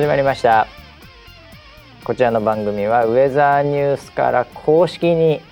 [0.00, 0.66] 始まりました。
[2.04, 5.42] こちらの番組はウェザーニュースから公式に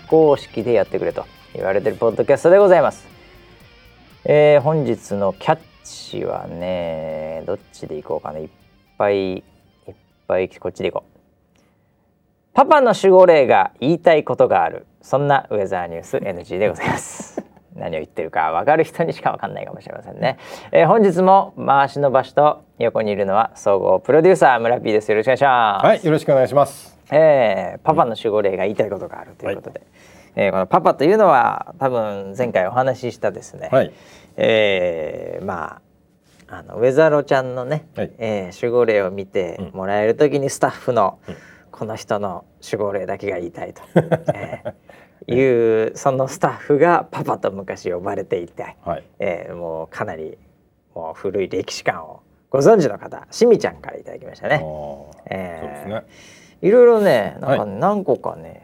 [0.00, 3.06] 非公式でやってくれと言われてるポッドキャストでございます、
[4.24, 8.38] えー、本日のキャッチはねどっちでいこうかな。
[8.38, 8.48] いっ
[8.96, 9.42] ぱいいっ
[10.26, 11.18] ぱいこっちでいこう。
[12.54, 14.86] パパの守護霊が言いたいことがある。
[15.02, 17.42] そんなウェザーニュース NG でございます。
[17.76, 20.38] 何を言ってるか分かる人にしか分かんないかもしれませんね、
[20.72, 25.10] えー、本日も回しの場所と横にいるのは総合プロデューサー村 P です。
[25.10, 25.86] よろしくお願いします。
[25.86, 26.98] はいよろしくお願いします。
[27.10, 29.88] えー、パパの守護霊が言いたいことがあるということで、はい、
[30.46, 33.92] えー、このパパというのは多分前回お話ししたですね、はい、
[34.36, 35.82] えー、まあ
[36.50, 41.36] あのウェザロちゃんのね、はい、えー、守護霊を見てもらえる時にスタッフの、うん、
[41.70, 43.82] この人の守護霊だけが言いたいと、
[44.34, 44.72] えー、
[45.26, 50.38] いうそのスタッフがパパと昔呼ばれていて、はい、えー、もうかなり
[50.94, 54.64] もう古い歴史観をご存知の方しみちゃんからいただきましたね。
[56.60, 58.62] いろいろねなんか何個かね、はい、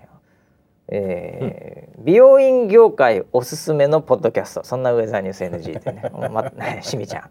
[0.88, 7.30] えーうん、美容院業界おすすめのポッドキャストそんなウェザーニュース NG ってね まねしみちゃん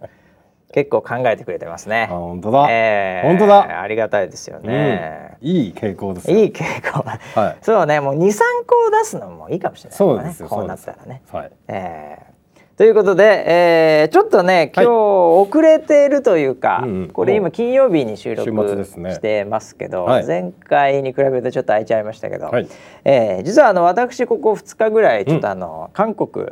[0.73, 2.07] 結構考えてくれてますね。
[2.09, 2.67] 本当だ。
[2.69, 3.81] えー、本当だ。
[3.81, 5.37] ありがたいですよね。
[5.41, 7.03] うん、いい傾向ですいい傾向。
[7.39, 7.57] はい。
[7.61, 11.21] そうね、もう二三個出すのもいいかもしれない、ね、そうですこうなったらね。
[11.31, 11.51] はい。
[11.67, 12.33] えー、
[12.75, 22.67] ということで、えー、ちょっとね今日遅れているというか、はい、これ今金曜日に収録してますけど、ねはい、前回に比べるとちょっと空いちゃいましたけど、はい、
[23.05, 26.47] えー、実はあの私ここ2日ぐらいちょっとあの、うん、韓国、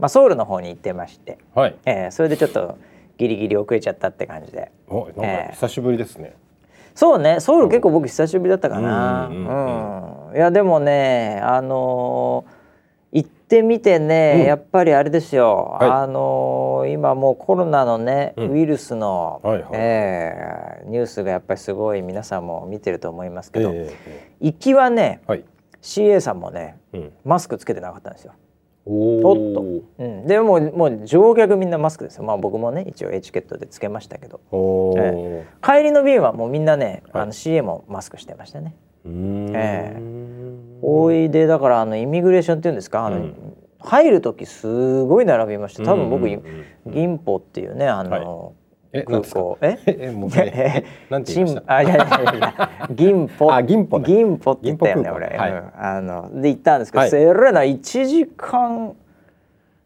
[0.00, 2.76] まあ、ソウルの方に行ってまして、はいえー、それでちょっと
[3.22, 4.72] ギリギリ遅れちゃったって感じで。
[4.88, 6.34] おなんか久しぶりですね。
[6.94, 7.40] そうね。
[7.40, 9.28] ソウル結構僕久しぶりだったかな。
[9.28, 25.44] うん、うん、いやでもねあのー、行ってみてね、うん、やっぱりあれですよ、はい、あのー、今もうコロナのね、ウイルスの、はいはい、えー、ニュースがやっぱりすごい皆さんも見てると思いますけど、えー、行きはね、はい、
[25.80, 26.78] CA さんもね、
[27.24, 28.32] マスクつけてなかったんですよ。
[28.84, 29.64] おっと、
[29.98, 32.24] うん、でももう乗客みんなマスクですよ。
[32.24, 34.40] まあ僕もね一応エチケットでつけましたけど、
[34.96, 38.74] えー、帰りの便はもうみんなね、はい、あの CA もマスクしてましたね。
[39.04, 39.98] ええ。
[39.98, 43.06] ー、おいでだからあのイミグレーションっていうんですか？
[43.06, 43.34] あの、うん、
[43.78, 45.84] 入る時すごい並びました。
[45.84, 46.26] 多分僕、
[46.86, 48.54] 銀歩っていうねあの、はい
[48.92, 49.58] え、空港。
[49.62, 53.52] え、え、もう、え、なんて言いまあ、いやいやいや、 銀歩。
[53.52, 54.00] あ、銀歩。
[54.00, 55.26] 銀歩って言ったよね、俺。
[55.28, 58.94] はい、あの、で、行ったんですけど、セレナ一時間。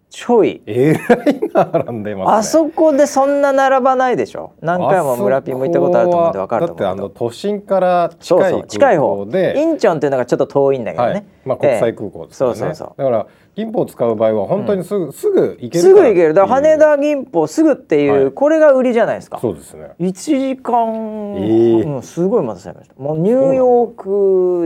[0.09, 0.63] ちょい。
[0.67, 1.41] えらい
[1.85, 4.53] 並んでます、あそこでそんな並ばないでしょ？
[4.63, 16.35] 何回も村ピンも行ったことあると思うんで分かると思うだってあの都心から近い近い方でインチョンっていうのがちょっと遠いんだけどね、まあ国際空港ですね、そうそうそうだから銀歩を使う場合は本当にすぐ、うん、すぐ行けるすぐ行ける。
[16.35, 19.39] だから羽田銀歩すぐっていう、はい、これが売りじゃないですか。
[19.41, 19.93] そうですね。
[19.99, 22.95] 1時間、えー、うん、すごい待たされました。
[23.03, 24.09] もうニューヨーク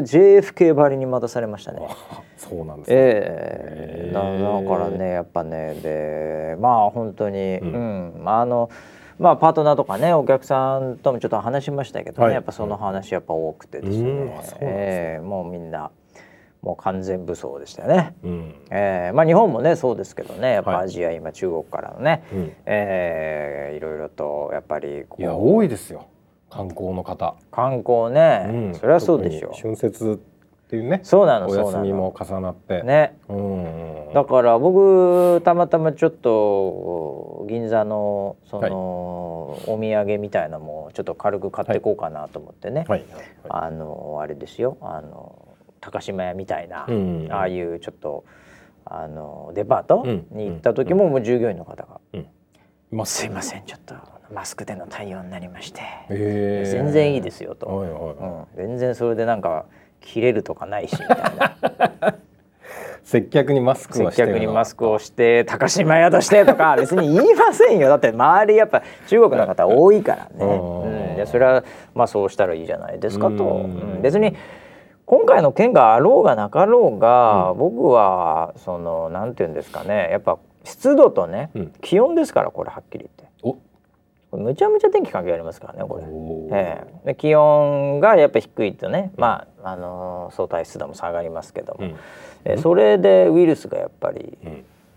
[0.03, 1.87] JFK ばりに待たされましたね。
[2.37, 2.97] そうなんですね。
[2.99, 4.13] ええ。
[4.13, 8.71] ー、だからねやっぱねでまあ本当にうん、うん、あの
[9.21, 14.31] まあパートナーとかねお客さんともちょっと話しましたけどね、はい、やっぱその話やっぱ多くてですね、うん、
[14.63, 15.93] えー、もうみんな
[16.63, 26.07] もう完全武装でしたよね、うん、えー、まあ、日本もねそうですけどねやっぱアジア、はい、今中国からのね、うん、えー、いろいろとやっぱりいや多いですよ。
[26.51, 27.37] 観光の方。
[27.53, 29.53] 観光ね、うん、それはそうでしょう。
[29.57, 30.21] 春節
[30.67, 32.83] っていうねそうなのお休みも重なって。
[32.83, 43.05] ね、うん、だから僕たまたまちょっと銀座のその、はい、お土産みたいなのもちょっと軽く買っていこうかなと思ってね、はい。
[43.13, 44.77] はい、あのあれですよ。
[44.81, 45.50] あの
[45.81, 48.25] 高島屋みたいな、うん、ああいうちょっと
[48.85, 53.95] あのデパートに行った時ももう従業員の方が「うん、すいませんちょっと
[54.33, 56.65] マスクでの対応になりまして、え。
[56.67, 59.67] ー、全然いいですよと、うん、全然それでなんか
[60.01, 62.15] 切れるとかないしみたいな。
[63.03, 67.89] 接客にマスクをして接客にマスクをして高島屋してとか 別に言いませんよ。
[67.89, 74.37] だって周りやっぱ中国の方多いからね、うん、でそれはまあそうしたらいいじゃないですかと、うん、別に
[75.11, 80.09] 今回の件があろうがなかろうが、うん、僕はそのなんていうんですかね。
[80.13, 83.29] やっぱ湿度とね、うん、気温ですからこれはっきり言って。
[84.33, 86.05] むちゃむちゃ天気関係ありますからねこれ、
[86.57, 91.97] えー、で気温がやっぱ低いとね、まああのー、相対湿度も下がりますけども、うん、
[92.45, 94.39] えー、それでウイルスがやっぱり、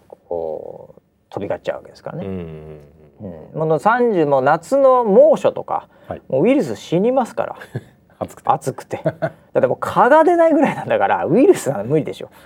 [0.08, 1.02] こう
[1.32, 2.26] 飛び交っちゃうわけですからね。
[2.28, 2.80] うん、
[3.22, 7.56] うん、もの30も夏の猛暑とか、はい、もうウイルス死にますから。
[8.20, 8.50] 暑くて。
[8.50, 9.02] 暑くて。
[9.04, 12.30] だってもう蚊が出ないぐらいなんだからウイルスは無理でしょ、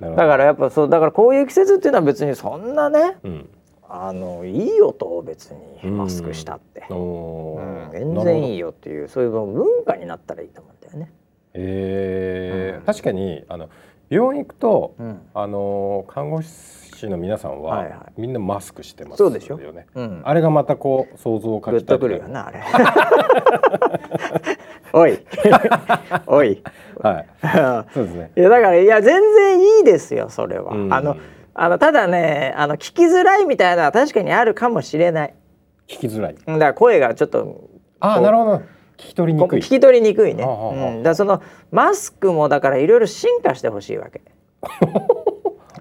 [0.00, 3.48] うん、だからやっぱそうだからこういう季節っていうのは別にそんなね、うん、
[3.88, 5.52] あのいいよと別
[5.82, 11.12] にマスクしたって、うん、全然いいよっていうそういう文化になったらいいと思うんだよね。
[11.54, 13.68] えー、うん、確かにあの
[14.10, 16.48] 病院行くと、うん、あの看護師
[17.06, 19.40] の皆さんは、はいはい、みんなマスクしてますよね。
[19.40, 22.62] そうでしょ、うん、あれがまたこう想像をかきたくるよなあれ。
[24.92, 25.18] おい
[26.26, 26.62] おい。
[27.00, 27.26] はい。
[27.94, 28.30] そうですね。
[28.36, 30.72] いやだからいや全然いいですよそれは。
[30.72, 31.16] あの。
[31.60, 35.34] あのただねあの聞きづらいみたいな確かにあるかもしれない
[35.88, 37.68] 聞きづらいだから声がちょっと
[37.98, 38.56] あなるほど
[38.96, 41.42] 聞き取りにくい聞き取りにくいね、うん、だその
[41.72, 44.22] マスクもだからいろいろ進化してほしいわけ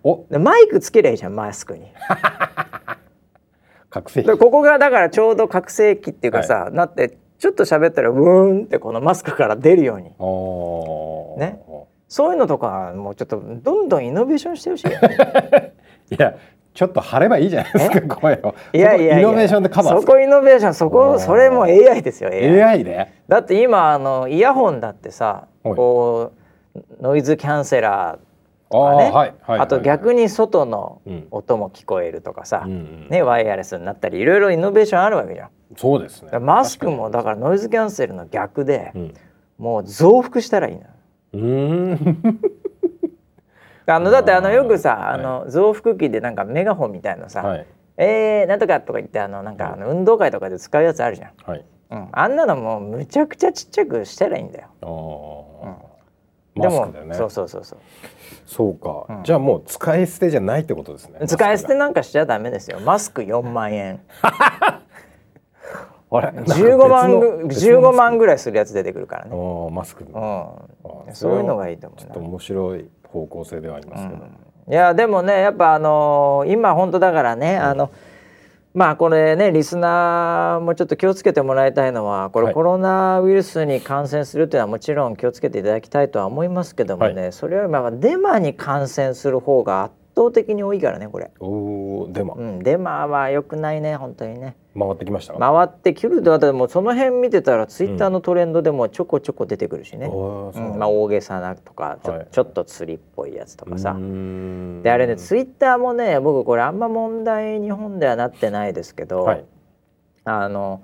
[0.04, 0.26] お。
[0.40, 1.88] マイクつけりゃいいじゃんマスクに。
[3.90, 4.24] 覚醒。
[4.24, 10.06] 器ここがだからちょうど覚醒器っていうかさ、はい、なってちょっと喋ったらブーンってこのマスクから出るように。
[11.40, 11.62] ね。
[12.08, 14.88] そういうのとかもうちょっとどんどんイノベーションしてほしい
[16.16, 16.36] いや
[16.74, 18.56] ちょっと張ればいいじゃないですか声を。
[18.72, 26.32] いやいやイノベーションでカバーそこイノベーションそこそれも AI ですよ AI, AI でだって今あのイヤホンだってさこ
[26.76, 28.27] うノイズキャンセラー
[28.70, 29.06] とかね。
[29.08, 35.50] あはいはい、あと逆に外の音も聞こえるとかさ、うん、ね、ワイヤレスになったりいろいろイノベーションあるわけじゃん。
[35.76, 36.40] そうですね。
[36.40, 39.14] マスクもだからノイズキャンセルの逆で、うん、
[39.58, 40.82] もう増幅したらいいの。
[41.34, 42.22] うん。
[43.90, 47.66] あのだってあのよくさあの増幅器でなんかメガホンみたいなさ、はい、
[47.96, 51.66] えー、なんとかとか言ってあのなんかあの運動会とかで使うやつあるじゃん、はい。
[51.90, 54.68] うん、あんなのもうむちゃくちゃちっちゃくしたらいいんだよ。
[54.82, 55.76] うん、
[56.60, 57.80] でも、ね、そうそうそうそう。
[58.46, 61.28] そうか、うん、じゃあもう使い捨てじゃないってことですね。
[61.28, 62.80] 使い捨てなんかしちゃダメですよ。
[62.80, 64.02] マスク4万円。
[66.10, 69.36] あれ？15万ぐ15万ぐらいするやつ出てくるからね。
[69.72, 70.14] マスク、うん、
[71.14, 72.00] そういうのがいいと思う。
[72.00, 74.24] ちょっと面白い方向性ではありますけど、
[74.68, 77.90] うん、いやでもねやっぱあのー、今本当だからね、うん、あの
[78.78, 91.30] まあこれねリスナーもちょっと気をつけてもらいたいのはこれコロナウイルスに感染するというのはもちろん気をつけていただきたいとは思いますけどもね、はい、それよりもデマに感染する方が圧倒的に多いからねこれ。
[91.40, 94.56] おデマ、うん、デマは良くないね本当にね。
[94.78, 95.34] 回ってきました？
[95.34, 100.60] 回ってくるでもその辺見てたらツイッターのトレンドでもちょこちょこ出てくるしね、うんう。
[100.76, 103.94] ん、まあ、大げさなとかちょはい、ちょっと釣りっぽいやつとかさ。
[103.94, 109.46] であれねツイッターもね僕これあんま問題日本ではなってないですけど、はい、
[110.26, 110.84] あの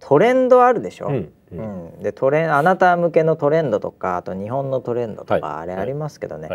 [0.00, 1.62] トレンドあるでしょ、うんう
[2.00, 6.50] ん、でトレンあなた向けのトレンドとかあと日本のトレンドとか、はい、あれありますけどね、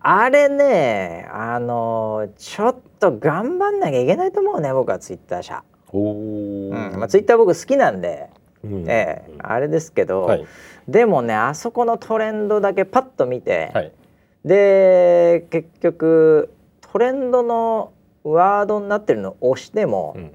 [0.00, 5.62] あれねあのちょっと頑張んなきゃいけないと思うね僕はツイッター社。
[5.92, 8.30] うんまあ、ツイッター僕好きなんで、
[8.62, 10.46] うん、ええ、あれですけど、はい、
[10.86, 13.92] でもねあそこのトレンドだけパッと見て、はい、
[14.44, 17.92] で結局トレンドの
[18.22, 20.32] ワードになってるのを押しても、うん、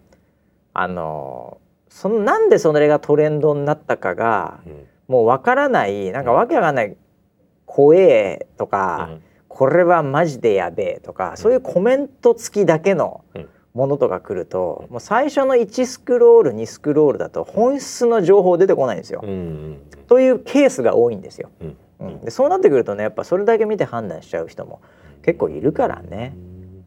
[0.74, 1.58] あの
[1.88, 6.98] そのなんでそれがトレンドになったかが、うん、もうわからないなんかわけわかんない
[7.66, 9.10] 「怖え」とか、
[9.56, 13.22] これはマジでやべえ」とか、そういうコメント付きだけの、
[13.74, 19.20] ものとか来るともう最初の1スクロール2スクロールだと本質の情報出てこないんですよ。
[19.22, 21.50] うん、というケースが多いんですよ。
[22.00, 24.80] うん、でそうなってくるとねやっぱそれだけ見て判断しちゃう人も
[25.24, 26.36] 結構いるからね。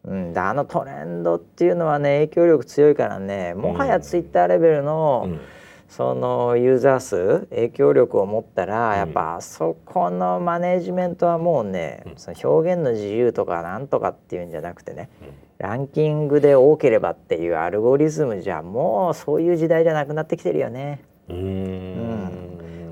[0.03, 5.39] うん、であのトレンドっていうのはね影響力強いからねもはやツイッターレベルの、うん、
[5.89, 15.09] そのユーザー数影響力を持ったら、やっぱあそこのマネジメントはもうね、その表現の自由とかなんとかっていうんじゃなくてね、
[15.57, 21.01] ランキングで多ければっていうアルゴリズムじゃもうそういう時代じゃなくなってきてるよね。
[21.27, 21.37] うん。
[21.37, 21.39] う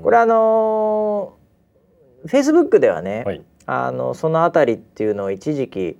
[0.02, 1.36] これあの
[2.26, 5.98] フェイスブックではね、はい、あのその辺りっていうのを一時期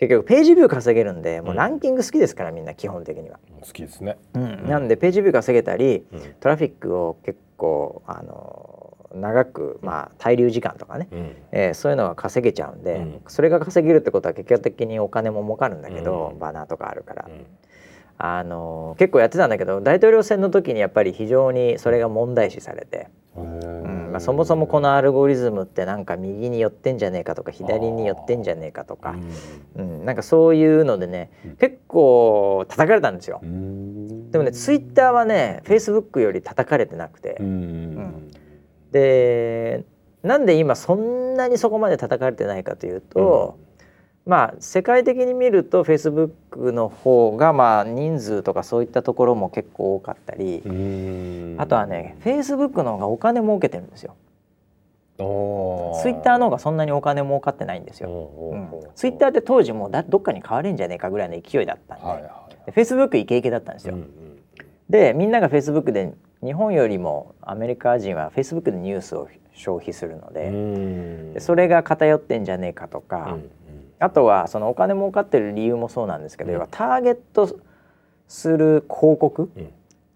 [0.00, 3.38] 結局ページビュー稼げるんでもうランキング好きですから、みんな基本的には。
[3.60, 6.04] 好きですね、うん、なんでページビュー稼げたり、
[6.40, 17.28] トラフィックを結構あの長く、まあ、滞留時間とかね、うん、えー、そういうのが稼げちゃうんで、うん、それが稼げるってことは結果的にお金も儲かるんだけど、うん、バナーとかあるから。
[18.22, 29.16] あの結構やってたんだけど大統領選の時にやっぱり非常にそれが問題視されて、うんまあ、そもそもこのアルゴリズムってなんか右に寄ってんじゃねえかとか左に寄ってんじゃねえかとか、
[29.74, 33.40] うん、なんかそういうのでね結構叩かれたんですよ。
[33.40, 37.36] でもねツイッターはねフェイスブックより叩かれてなくて。
[37.40, 38.30] うん。
[38.92, 39.84] で
[40.22, 43.69] なんで今そんなにそこまで叩かれてないかというと、うん、
[44.26, 50.62] まあ世界的に見るとフェイスブックの方がまあ人数とかそういったところも結構多かったり
[51.58, 54.14] あとはねフェイスブックの方がお金儲けてるんですよ。
[55.20, 58.08] ツイッターの方がそんなにお金儲かってないんですよ。
[58.94, 62.28] ツイッターって当時もうだどっかに変われんじゃねえかぐらいの勢いだったんで、はいは
[62.68, 63.94] い、フェイスブックイケイケだったんですよ。
[63.94, 64.08] うんうん、
[64.88, 73.50] でみんながフェイスブックで日本よりもアメリカ人はフェイスブックでニュースを消費するのででそれが偏ってんじゃねえかとか、うんうん、
[74.00, 77.60] あとはそのお金儲かってる理由もそうなんですけど、うん、ターゲット
[78.26, 79.50] する広告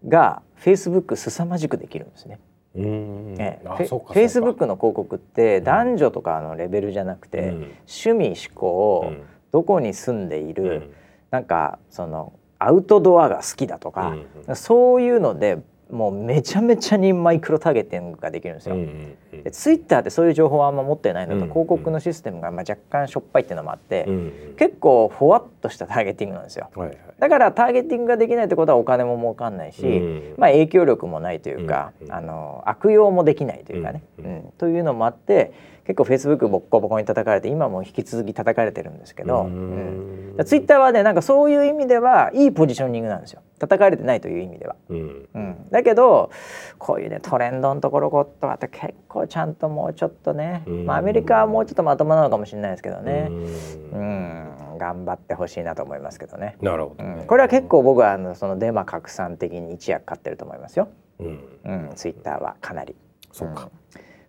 [0.09, 2.41] がフェイスブック凄まじくできるんですね。
[2.77, 7.49] えフェイスブックの広告って男女とかのレベルじゃなくて、うん、
[7.87, 9.23] 趣味思考、うん、
[9.53, 10.91] どこに住んでいる、うん、
[11.31, 14.17] なんかそのアウトドアが好きだとか、
[14.55, 15.59] そういうので
[15.91, 18.75] もうめちゃめちゃにマイクロターゲティングができるんですよ。
[18.75, 24.17] うんうん、でツイッターってそういう情報はあんま持ってないのと、うんうん、広告のシステムがまあ若干しょっぱいっていうのもあって、うんう
[24.53, 26.71] ん、結構ふわっとしたターゲティングなんですよ。
[26.75, 35.53] はいはい、だからターゲティングができないってことはお金も儲かんないし、うん、まあ影響力もないというか、うんうん、あの悪用もできないというかね、うん、うん、というのもあって
[35.85, 43.43] 結構フェイスブックボッコボコに叩かれて今も引き続き叩かれてるんですけど、うん、ツイッターはねなんかそういう意味ではいいポジショニングなんですよ。
[43.59, 44.77] 叩かれてないという意味では。
[44.89, 46.31] うん、うん、だけど
[46.79, 56.57] こういうねトレンドのところことかって結構ちゃんともうちょっとね、まあ、アメリカはもうちょっとまともなのかもしれないですけどね、うん、頑張ってほしいなと思いますけどね。
[56.63, 60.89] なるほど、ね、これは結構僕はあのそのデマ拡散的に一役買ってると思いますよ。
[61.21, 62.97] うん、うん、ツイッターはかなり。
[63.33, 63.69] そうか、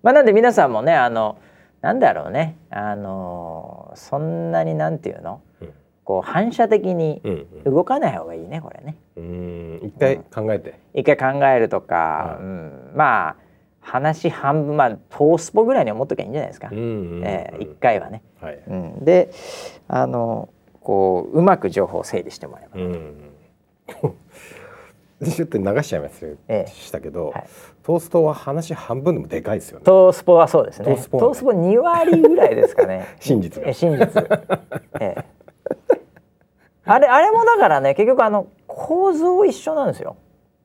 [0.05, 1.39] まあ、なんで皆さんもねあの
[1.81, 2.57] なんだろうね。
[2.69, 7.24] あのー、そんなになんていうの、うん、こう反射的に
[7.65, 8.97] 動かない方がいいねこれね。
[9.17, 9.79] うん。
[9.83, 13.35] 一回考えて、一回考えるとか、うん、まあ
[13.81, 16.67] 話半分まあトースポぐらいに思っときゃいいんじゃないですか。
[16.67, 18.21] 一、えー、回はね。
[18.41, 19.31] はい、うん、で
[19.88, 20.50] あの
[20.81, 22.79] こううまく情報を整理してもらえば。
[22.79, 23.31] うん
[25.24, 27.39] ちょっと流しちゃいましたけど、ええ。
[27.39, 27.47] はい、
[27.86, 29.86] トーストは話半分でもでかいですよね。
[29.86, 30.86] トースポはそうですね。
[30.86, 33.06] トースポ、ね、トースポ2割ぐらいですかね。
[33.22, 33.72] 真実が。
[33.74, 34.27] 真実。
[35.00, 35.25] ええ、
[36.84, 40.15] あれあれもだからね結局あの構造一緒なんですよ。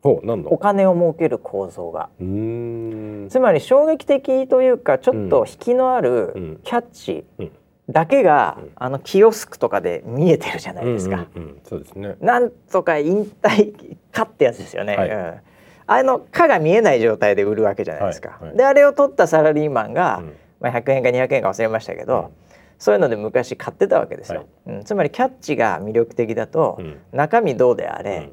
[0.03, 7.53] お金を儲ける構造がつまり衝撃的というかちょっと引きのあるキャッチ、うんうん
[7.91, 11.27] だけが、うん、あのキオスクとかで見えてるじゃないですか。
[11.35, 12.15] うんうんうん、そうですね。
[12.21, 13.75] なんとか引退
[14.13, 14.97] かってやつですよね。
[14.97, 15.35] はい、うん、
[15.93, 18.31] あのかが見えない状態で売るわけじゃないですか。
[18.31, 22.31] はいはい、であれを取ったサラリーマンが、うん、まあ100円か200円か忘れましたけど、
[22.79, 24.47] そういうので昔買ってたわけですよ。
[24.67, 26.81] はい、うん、つまりキャッチが魅力的だと、
[27.11, 28.31] 中身どうであれ、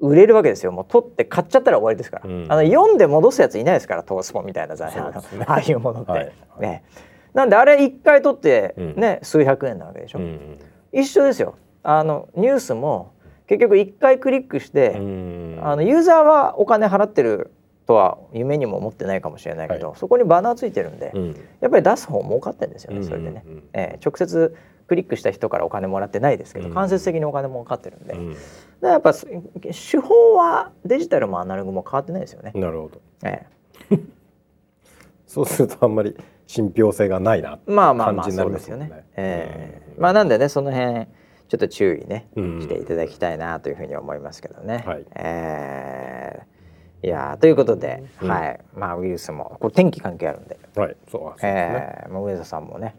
[0.00, 0.72] 売れるわけですよ。
[0.72, 2.28] もう取って買っちゃったら終わりですから、あ
[2.62, 4.80] の読んで戻すやついないですからトースポみたいな、ね、
[5.46, 6.10] ああいうものって。
[6.10, 6.84] はい、ね。
[7.34, 10.58] なんであれ1回取ってね、うん、数百円なわけでしょ、うん、
[10.90, 11.56] 一緒ですよ。
[11.82, 13.12] あのニュースも
[13.46, 17.50] 結局1回クリックして、あのユーザーはお金払ってる
[17.86, 28.36] とは夢にも思ってないかもしれないけど、はい、そこにバナーついてるんで、うん、やっぱり出す方儲かってるんですよねそれでね、えー、直接クリックした人からお金もらってないですけど、間接的にお金儲かってるんで、うん、
[28.80, 32.52] だやっぱ手法はデジタルもアナログも変わってないですよね。
[32.54, 34.00] なるほど、えー、
[35.26, 36.14] そうするとあんまり
[36.46, 38.90] 信憑性がないなまあまあまあそうですよね。
[39.16, 41.06] えー、まあなんでねその辺
[41.48, 44.82] ちょっと注意ね、していただきたいなというふうに思いますけどね。
[44.86, 51.52] はい、えー、いやということで、うん、はいまあウイルスもこれ天気関係あるんで、はいそうですね。
[52.06, 52.96] えー、上田さんもね、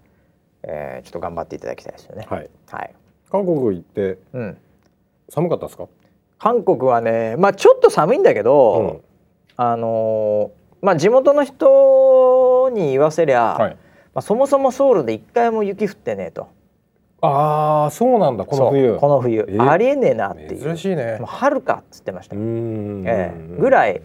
[0.64, 2.28] えー、ちょっと頑張っていただきたいですよね。
[2.30, 2.50] はい。
[2.70, 2.94] はい。
[3.32, 4.58] 韓国行って、うん、
[5.30, 5.88] 寒かったですか？
[6.38, 9.02] 韓国はねまあちょっと寒いんだけど、うん、
[9.58, 13.72] あのーまあ地元の人に言わせりゃ、はい、
[14.14, 16.48] まあ、そもそもソウルで一回も雪降ってねえと。
[17.22, 18.98] ああそうなんだこの冬。
[18.98, 20.62] この冬、えー、ありえねえなっていう。
[20.62, 21.20] 珍しいね。
[21.26, 22.36] 春かっつってました。
[22.36, 24.02] えー、ぐらい。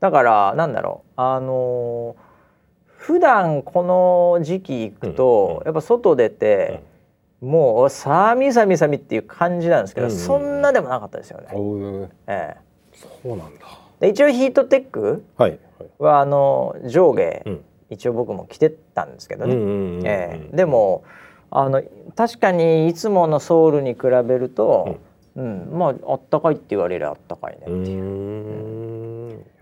[0.00, 1.12] だからなんだろう。
[1.16, 2.28] あのー、
[2.96, 6.82] 普段この時期行くと、うん、やっぱ外出て、
[7.40, 11.46] うん、もう寒い寒い寒いっていう感じなんですけど、うん、そんなでもなかったですよね、
[12.26, 13.64] えー、そうなんだ。
[14.00, 15.24] で一応ヒートテック
[15.98, 17.44] はあの上下、
[17.90, 20.48] 一応僕も着てたんですけどね。
[20.52, 21.02] でも
[21.50, 21.82] あの
[22.16, 24.98] 確かにいつものソウルに比べると、
[25.36, 28.77] うん、うん、まああったかいって言われりゃあったかいねっていう。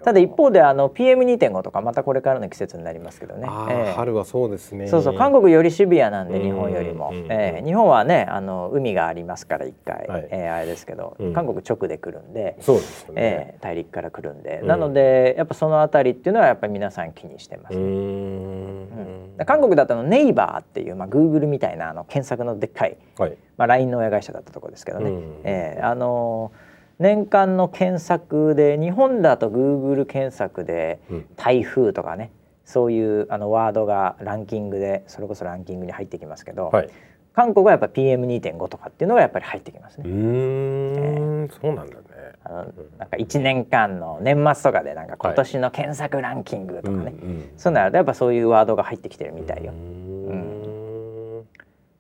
[0.07, 4.87] ただ一方であの PM2.5 とかまたこれからの季節になりますけどね、えー、春はそうですね。
[4.87, 23.37] そうそう韓国よりシビアなんで日本よりも、えー、日本はねあの海がありますから一回、はい、えー、あれですけど、うん、韓国直で来るんでそうですね、えー、大陸から来るんで、うん、なのでやっぱその辺りっていうのはやっぱり皆さん気にしてます、ね、うん、韓国だったのネイバーっていう、まあ、グーグルみたいなあの検索のでっかい、はい。
[23.57, 26.66] まあ、LINE の親会社だったところですけどね、うん、えー、あのー
[26.99, 31.01] 年間の検索で日本だとグーグル検索で
[31.37, 32.31] 台風とかね、
[32.65, 36.91] そういうあのワードがランキングでそれこそランキングに入ってきますけど、はい、
[37.35, 40.09] 韓国はやっぱ PM2.5 とかっていうのがやっぱり入ってきますね。
[40.09, 42.01] うん、えー、そうなんだね。
[42.45, 42.57] あの
[42.99, 49.73] なんか1年間の年末とかでなんか今年の検索ランキングとかね、はいうんうん、そうなるとやっぱそういうワードが入ってきてるみたいよ。
[49.73, 50.66] うん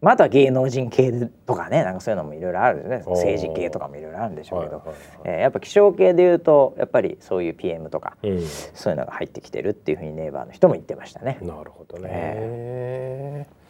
[0.00, 1.10] まあ、あとは芸能人系
[1.46, 11.38] とかねなんかそういうのもいろいろあるんですね政治系とかもいろいろあるんでしょうけど、はいはいはい、えー、やっぱ気象系でいうとやっぱりそういう PM とか、うん、そういうのが入ってきてるっていうふうにネイバーの人も言ってましたね。
[11.40, 13.66] なるほどね、えー。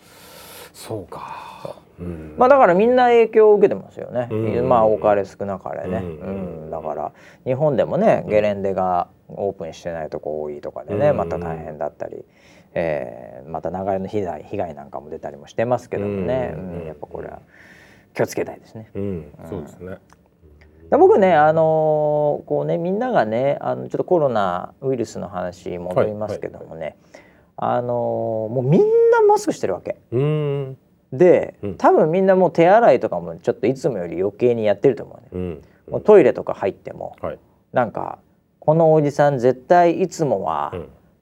[0.77, 7.13] そうか、うん、まあだからみんな影響を受けてますよね、うん、まあ多かれ少なかれね、うん、うん、だから
[7.47, 12.25] 日本でもねゲレンデがオープンしてないとこ多いとかでね、また大変だったり、
[12.79, 17.41] えー、また流れの被害被害なんかも出たりもしてますけどもね、うんやっぱこれは
[18.15, 18.91] 気をつけたいですね。
[19.49, 19.97] そうですね。
[20.91, 26.97] 僕ね、あのー、こうねみんながねあのちょっとコロナウイルスの話戻りますけどもね、はいはい。
[27.57, 27.95] あの
[28.53, 29.97] もうみんなマスクしてるわけ。
[31.13, 35.29] で、うん、多分みんなもう手洗いとかもちょっといつもより余計にやってると思うね。
[35.33, 37.39] うん、もうトイレとか入っても、はい、
[37.73, 38.19] なんか
[38.61, 40.75] このおじさん絶対いつもは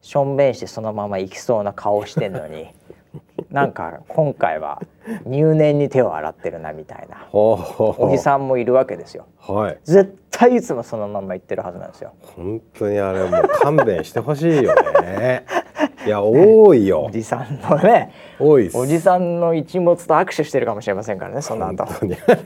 [0.05, 2.69] しょんべんしてそのまま行きそうな顔してんのに
[3.51, 4.83] なんか今回は
[5.25, 9.25] 入念に手を洗ってるなみたいなおじさんもいるわけですよ。
[9.39, 12.13] はい、絶対いつもそのまま行ってるはずなんですよ。
[12.37, 15.47] 本当にあれもう勘弁してほしいよね。
[16.05, 17.05] いや多いよ。
[17.05, 18.13] おじさんのね。
[18.39, 21.41] 多いおじさんの一物と握手してるかもしれませんからね。
[21.41, 21.87] その後。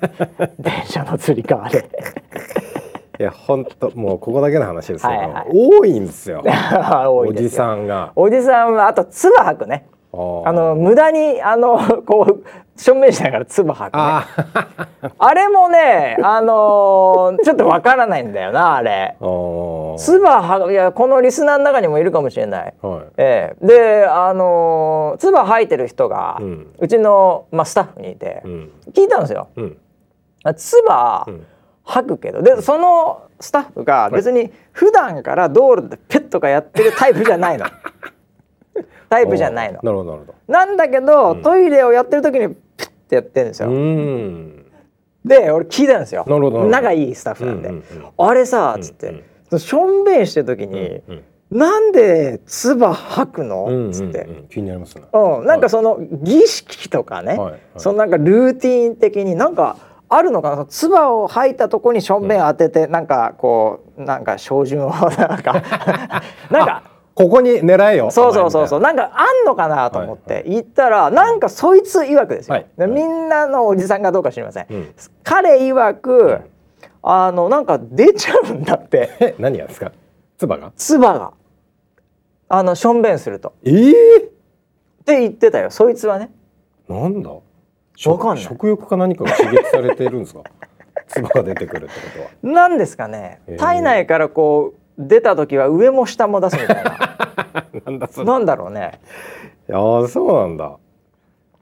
[0.61, 1.89] 電車のつり革で。
[3.19, 6.43] いや本当もうここだけの話ですけど、はいはい、多いん ですよ。
[7.09, 8.13] おじさんが。
[8.15, 9.87] おじさんはあと唾吐くね。
[10.11, 12.45] あの無駄にあのこう
[12.77, 14.01] 正面しながら唾吐くね。
[15.19, 19.17] あれもねあのー、ちょっとわからないんだよなあれ。
[19.99, 29.77] 唾吐くいやこのリスナーの中にもいるかもしれない、はい、えー、であのー、唾吐いてる人が、うん、うちの、まあ、スタッフにいて、うん、聞いたんですよ、うん、
[30.57, 31.43] 唾、
[31.89, 32.43] 吐くけど。
[32.43, 37.67] でそのスタッフが別に普段から道路でペットがやってるタイプじゃないの。
[39.09, 39.81] タイプじゃないの。
[39.83, 40.35] なるほどなるほど。
[40.47, 43.71] なんだけど、うん、トイレをやってる時にピッてやってるんですよ。
[45.25, 46.25] で俺聞いたんですよ。
[46.29, 47.71] なるほど仲いいスタッフなんで。
[47.71, 51.25] うんうんうん、あれさっつって、うん、しょんべんしてる時に、うんうん。
[51.51, 55.05] なんで唾吐くの、うんうん、つって、気になりますね。
[55.11, 65.63] うん、なんかその儀式とかね、はいはい、そのなんかルーティン的になんかあるのかな唾を吐いたとこにしょんべん当てて、うん、なんかこうなんか照準をなんか
[66.51, 66.83] なんか
[67.15, 68.93] ここに狙えよそうそうそうそうな。
[68.93, 74.95] んかあんのかなと思って行ったら、なんかそいつ曰くですよ、はい、みんなのおじさんかどうか知りません、うん、
[75.25, 76.39] 彼曰く
[77.03, 79.35] あのなんか出ちゃうんだって。
[79.39, 79.91] 何がですか？
[80.39, 80.73] 唾が？
[80.77, 81.33] 唾が。
[82.49, 83.53] あのしょんべんすると。
[83.65, 84.29] ええー、っ
[85.05, 86.31] て言ってたよそいつはね。
[86.89, 87.31] なんだ？
[88.07, 88.45] わかんない。
[88.45, 90.43] 食欲か何かが刺激されているんですか？
[91.09, 92.29] 唾が出てくるってことは。
[92.43, 96.93] 何ですかね、えー、体内からこう出た時は上も下も出すみたいな。
[97.87, 98.27] なんだそれ。
[98.27, 99.01] なんだろうね。
[99.69, 100.77] いやそうなんだ。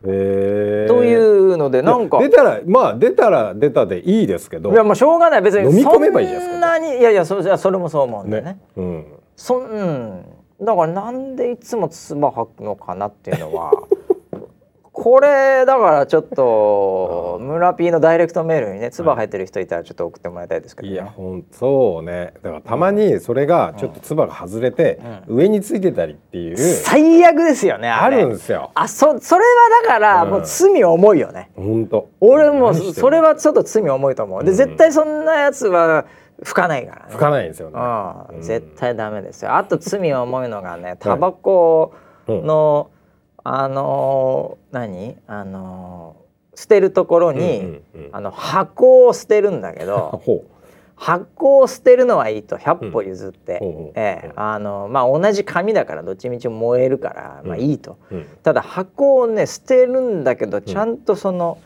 [0.05, 2.19] えー、というのでなんか。
[2.19, 4.73] 出たらまあ出たら出たでいいですけど。
[4.73, 5.43] いやまあしょうがない。
[5.43, 6.53] 別に飲み込めばいいじゃないですか。
[6.53, 9.07] そんなにいやいやそそれもそう思うんだよね、ね、うん。
[9.37, 10.25] そうん。
[10.61, 13.73] だからなんでいつも唾吐くのかなっていうのは
[14.99, 22.33] これだからちょっと村 P のダイレクトメールにね唾入ってる人いたらちょっと送ってもらいたいですけど、ね、いやほんそうね。
[22.43, 28.71] だからたまにそれがちょっと唾が外れて、上についてたりっていう、最悪ですよねあるんですよ。
[28.75, 34.45] あそそれはだからもう罪重いよね、本当俺もそれはちょっと罪重いと思う。
[34.45, 36.07] で絶対そんなやつは
[36.43, 37.11] 吹かないからね。
[37.11, 37.79] 吹かないんですよね、
[38.35, 39.57] うん、絶対ダメですよ。
[39.57, 41.93] あと罪重いのがねタバコ
[42.29, 42.91] の、
[43.55, 45.17] あのー、何？
[45.27, 50.23] あのー、捨てるところに、うんうんうん、あの箱を捨てるんだけど
[50.97, 51.59] 箱。
[51.59, 54.33] を捨てるのはいいと100歩譲って、うん、ええ。
[54.35, 61.59] あのまあ、同じ紙だからどっちみち燃えるから、まあ、いいと、うん、ただ箱をね捨てるんだけどちゃんとその、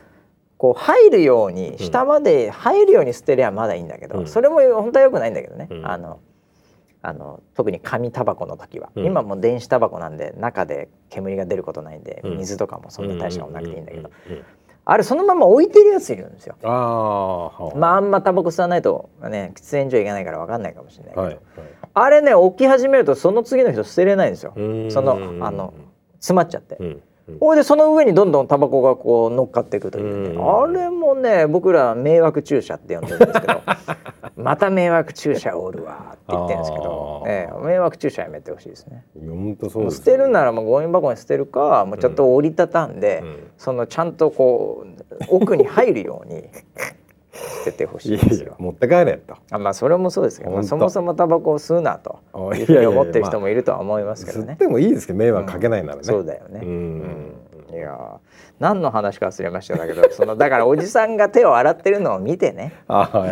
[0.59, 5.69] こう入るように下まで入るように捨てりゃまだいいんだけど、それも本当はよくないんだけどね。
[5.85, 6.21] あの
[7.02, 14.10] あの特に紙タバコの時は、うん、今も電子タバコなんで中で煙が出ることないんで、うん、水とかもそんな大したことなくていいんだけど、
[14.84, 16.56] あれそのまま置いてるやついるんですよ。
[16.62, 21.40] あまああんまタバコ吸わないとね喫煙所行かないから分かんないかもしれないけど、はいはい、
[21.94, 24.52] あれね置き始めるとその次の人捨てれないんですよ。
[24.90, 25.72] そのあの
[26.14, 26.76] 詰まっちゃって。
[26.80, 27.02] うん。
[27.38, 33.62] ほいでその上にどんどんタバコがこう乗っかっていくというね、あれもね僕ら迷惑注射って呼んでるんですけど
[34.42, 39.05] また迷惑注射おるわって言ってるんですけど、ええ、迷惑注射やめてほしいですね。
[39.14, 46.48] 本当そう、ね、捨てるならもうゴミ箱に捨てるかもうちょっと折りたたんで、うん、そのちゃんとこう奥に入るように
[47.33, 48.57] 捨ててほしいですよ。
[48.59, 49.37] 持って帰れと。
[49.50, 52.20] あまあそれもそうですけど、まあ、そもそもタバコを吸うなと
[52.55, 54.53] いうふうに思ってる人もいるとは思いますけどね。
[54.53, 55.98] 吸ってもいいですけど迷惑かけないならね。
[56.00, 56.61] うん、そうだよね。
[56.62, 57.35] うん、
[57.72, 58.20] いや
[58.61, 62.75] 何の話か忘れましたけどそのだからおじさんが手を洗ってるのを見てね。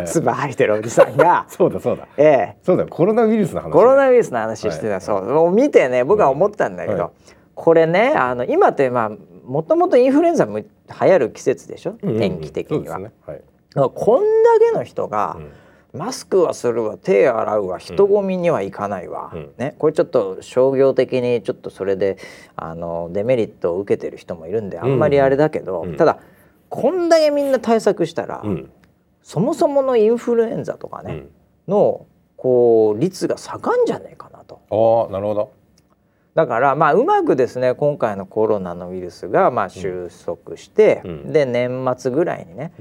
[0.05, 1.45] 唾吐いてるおじさんが。
[1.47, 2.07] そうだそうだ。
[2.17, 2.57] ええ。
[2.63, 7.11] そうだコロナウイルスの話コロナウイルスの話してた、はい、そう見てね僕は思ったんだけど、うんはい、
[7.53, 9.11] これねあの今ってまあ
[9.45, 12.09] もともとインフルエンザも流行る季節でしょ、うん。
[12.11, 12.97] うん、天気的には。
[12.97, 13.11] ね。
[13.25, 13.41] はい、
[13.73, 15.51] こんだけの人が、うん
[15.93, 22.17] マスクはするわ手洗うわ人混みには行かないわ、うん、ね、これちょっと商業的にちょっとそれで
[22.55, 26.19] あのデメリットを受けてる人もいるんであんまりあれだけど、うん、ただ
[26.69, 28.71] こんだけみんな対策したら、うん、
[29.23, 31.23] そもそものインフルエンザとかね、
[31.67, 32.05] の
[32.37, 34.61] こう率が下がんじゃねえかなと。
[34.69, 35.51] あなるほど。
[36.35, 42.71] だからまあうまくですね今回のコロナのウイルスがまあ収束して、で年末ぐらいにね、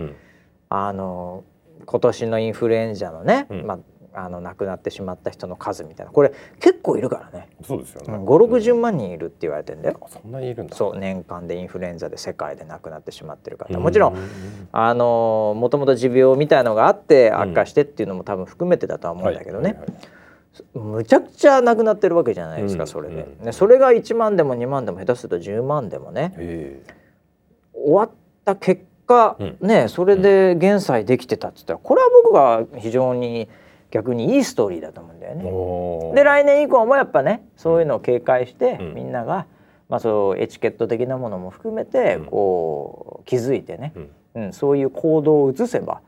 [0.68, 1.44] あの
[1.84, 3.78] 今年のインフルエンザのね、うん、まあ、
[4.24, 6.12] あの亡くなってしまった人の数みたいな。
[6.12, 7.48] これ結構いるからね。
[7.64, 8.14] そうですよね。
[8.24, 10.76] 560万人いるって言われてんだよ、そんなにいるんだ。
[10.76, 13.78] そう年間でインフルエンザで世界で亡くなってしまってる方。
[13.78, 14.16] もちろん
[14.72, 19.78] あのもともと持病みたいのがあって悪化してっていうのも多分含めてだとは思うんだけどね、
[20.74, 26.82] むちゃくちゃなくなってるわけじゃないですか、それで、ね、それが1万でも2万でも下手すると10万でもね、
[27.74, 28.10] 終わっ
[28.44, 33.48] た結果、ねそれで減災できてたっつったらこれは僕が非常に
[33.90, 36.14] 逆にいいストーリーだと思うんだよね。
[36.14, 39.46] で来年以降もやっぱねそういうのを警戒して、みんなが、
[39.88, 43.94] まあ、そうエチケット的なものも含めてこう気づいてね、
[44.34, 44.52] うん。
[44.52, 46.02] そういう行動を移せば、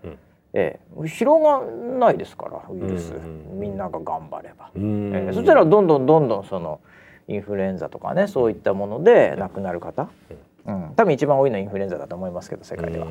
[0.53, 1.63] ええ、広が
[1.99, 3.15] ないですからウイルス、
[3.53, 6.81] みんなが頑張れば、ええ、そしたらどんどんどんどんその
[7.29, 10.09] インフルエンザとかねそういったもので亡くなる方、
[10.89, 13.07] うん、多分一番多いのはインフルエンザだと思いますけど世界では。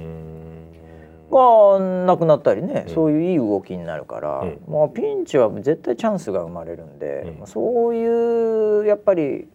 [1.31, 9.47] がなくなったりね、うん、そういういい動きになるから、うん、まあ、ピンチは絶対チャンスが生まれるんで、うん、そういうやっぱり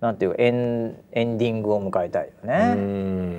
[0.00, 2.74] なんていうエンエンディングを迎えたいよね。
[2.76, 3.38] うん。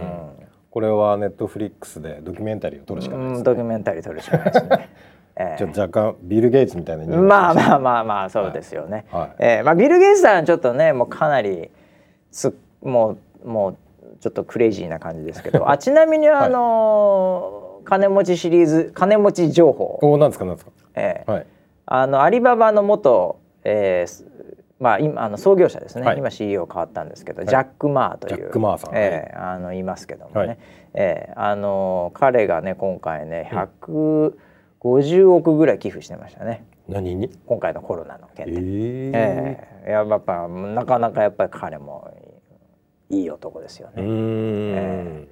[0.71, 3.43] これはネットフリックスでドキュメンタリーを撮るしかないですね。
[3.43, 4.89] ドキュメンタリー撮るしかないですね。
[5.36, 9.05] えー、ちょっと若干ビル・ゲイツみたいなまあまあまあまあそうですよね。
[9.12, 11.69] はい、えー、まあビル・ゲイツさんはちょっとねもうかなり
[12.31, 13.77] すもうもう
[14.23, 15.69] ちょっとクレイジーな感じですけど。
[15.69, 19.99] あちなみにあの、はい、金持ちシリーズ金持ち情報。
[20.01, 21.45] おなんですかなんですか、えーはい、
[21.88, 24.25] あのアリババの元、えー、
[24.79, 30.57] まあ今あの創業者ですね、はい、今 CEO 変わったんですけど、ジャック・マーというジャック・マーさん、えー、あのいますけどもね、はい、
[30.93, 36.65] えー、あの彼がね今回ね150億ぐらい寄付してましたね。
[36.88, 37.29] 何に？
[37.45, 38.59] 今回のコロナの件で、えー、
[39.83, 42.09] えー、やっぱなかなかやっぱり彼も
[43.13, 43.93] いい男ですよね。
[43.97, 45.28] え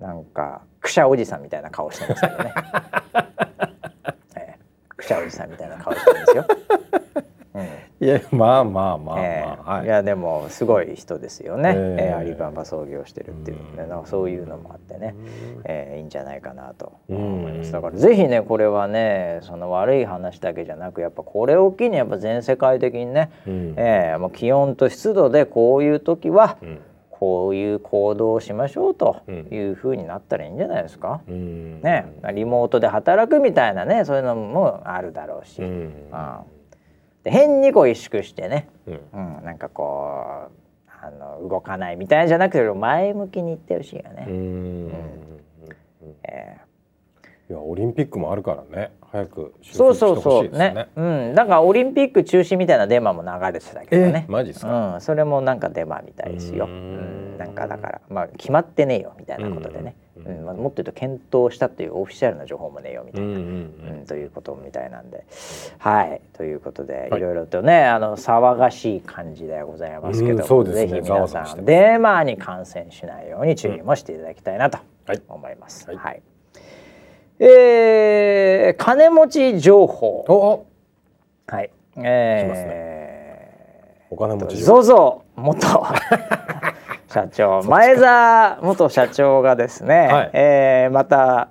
[0.00, 2.54] ー、なんかくしゃおじさんみたいな顔してますけどね。
[4.36, 6.46] えー、くしゃおじさんみたいな顔してるんですよ。
[8.02, 15.14] いやまあまあまあまあ、えーはい、いやでもすごい人ですよね、えー、アリババ創業してるっていうのでなんかそういうのもあってね、
[15.64, 17.70] えー、いいんじゃないかなと思います。
[17.70, 26.80] だからぜひねこれはねその悪い話だけじゃなくやっぱこれを機にやっぱ全世界的にね、うん、えー、もう気温と湿度でこういう時は、うん
[27.22, 31.20] こういう行動をしましょうというふうになったらいいんじゃないですか。
[31.28, 32.04] うん、ね、
[32.34, 35.92] リモートで働くみたいなねそういうのもあるだろうし、うん、
[37.22, 44.26] で変にこう萎縮してね、うん、うん、なんかこうあの動かないみたいじゃなくて前向きにいってほしいよね。
[44.26, 44.92] うん、
[46.24, 50.48] えー、いやオリンピックもあるからね早くそうそうそう。
[50.48, 50.88] ね。
[50.96, 54.24] うん、なんかオリンピック中止みたいなデマも流れてたけどね。
[54.26, 54.94] マジですか？
[54.94, 56.64] うん、それもなんかデマみたいですよ。
[56.64, 59.94] うん、なんかだからまあ決まってねえよみたいなことでね。
[60.16, 65.26] うん、まあ、もっと言うと検討したっていうオフィシャルな情報もねえよみたいな、うん、ということみたいなんで。
[65.78, 66.22] はい。
[66.32, 74.78] ということで、い、ろいろとねあの騒がしい感じではございますけども、ね、ぜひ皆さんデマに感染しないように注意もしていただきたいなと
[75.28, 75.86] 思います。
[75.88, 76.22] はい、はい
[77.44, 80.66] えー、金持ち情報。
[81.48, 81.70] はい。
[81.96, 82.52] えー、
[83.98, 84.82] ね、お金持ち情報。
[84.82, 85.60] ゾゾ元
[87.12, 91.48] 社長 前澤元社長がですね、はい、えー、また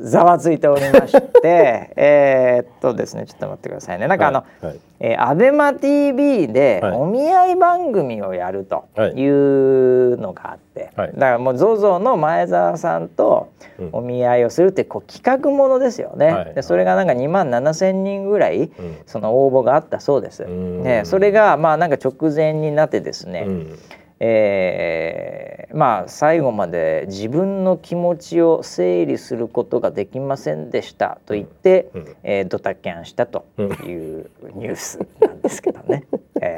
[0.00, 4.08] ざわついておりまして えっとですねちょっと待ってくださいね。
[4.08, 13.48] なんかあの、はいはい、えー、アベマ t v でお見合い番組をやるというのがあって、はい、だからもう ZOZO の前澤さんと
[13.92, 18.70] お見合いをするってこう企画ものですよね、はい、でそれがなんか2万7千人ぐらい
[19.06, 20.44] その応募があったそうです。
[20.44, 23.78] ね、それがまあなんか直前になってですね、うん
[24.24, 36.04] えー、まあ最後まで自分の気持ちを整理することができませんでしたと言って、うん、えー、ドタキャンしたというニュースなんですけどね。
[36.40, 36.56] え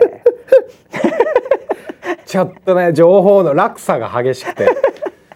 [0.90, 4.68] ー、 ちょっとね情報の落差が激しくて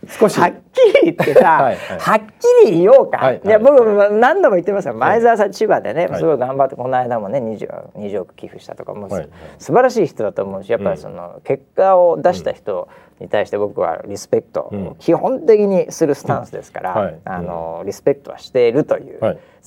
[0.08, 0.38] 少し。
[0.40, 2.20] はっきり言ってさ はい、はっ
[2.64, 3.48] きり言おうか、はい、い。
[3.48, 4.94] や僕何度も言ってますよ。
[4.94, 12.88] 前澤さん千葉でね、すごい頑張ってこの間もね 20, 20億寄付したとかも、はい、素晴らしい人だと思うしやっぱりその結果を出した人
[13.20, 19.20] に対して僕はリスペクト、うん、基本的にするスタンスですから、あのリスペクトはしているという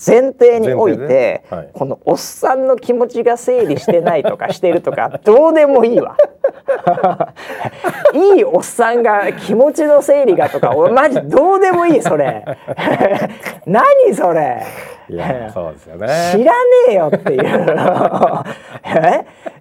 [0.06, 6.18] 前提において、ね、このおっさんの気持ちが整理してないとかしてるとか どうでもいいわ。
[8.14, 12.44] いいおっさんが気持ちの整理がとか俺マジどうでもいいそれ。
[13.68, 13.84] 何
[14.14, 14.64] それ。
[15.10, 16.08] いやそうですよね。
[16.32, 16.60] 知らね
[16.90, 17.42] えよっていう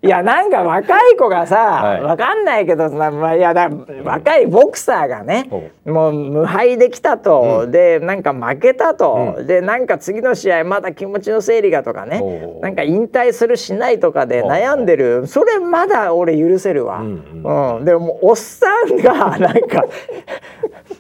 [0.03, 3.69] いやなんか若い子がさ、はい、わかんないけどまあ、いやだ
[4.05, 5.49] 若いボクサーがね、
[5.85, 5.91] う。
[5.91, 12.23] ん、もう無敗できたと、うん、でなんか負けたと、うん、でなんか次の試合まだ気持ちの整理がとかね。
[12.61, 15.27] なんか引退するしないとかで悩んでる。
[15.27, 17.01] それまだ俺許せるわ。
[17.01, 19.85] うん、うん、でもおっさんが なんか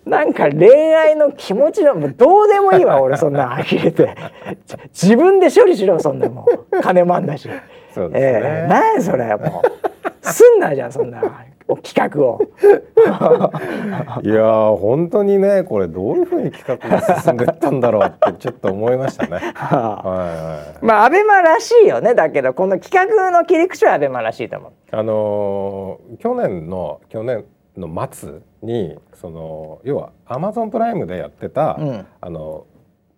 [0.06, 4.14] なんか恋愛の気持ちのもうどうでもいいわ俺そんな呆れて。
[4.92, 7.48] 自分で処理しろそんなもん金もあんだし。
[7.94, 9.80] そうですね、えー、何それもう。
[10.22, 11.22] すんなじゃんそんな
[11.76, 12.40] 企画を。
[14.22, 14.42] いや
[14.78, 19.38] 本当にねこれどういうふうに企画が進んでったんだろうってちょっと思いましたね。
[19.38, 24.72] はいはい、まあアベマらしいよねだけどこの企画の切り口はアベマらしいと思う。
[24.90, 27.44] あのー、去年の去年
[27.76, 32.66] の末にその要はアマゾンプライムでやってた、うん、あの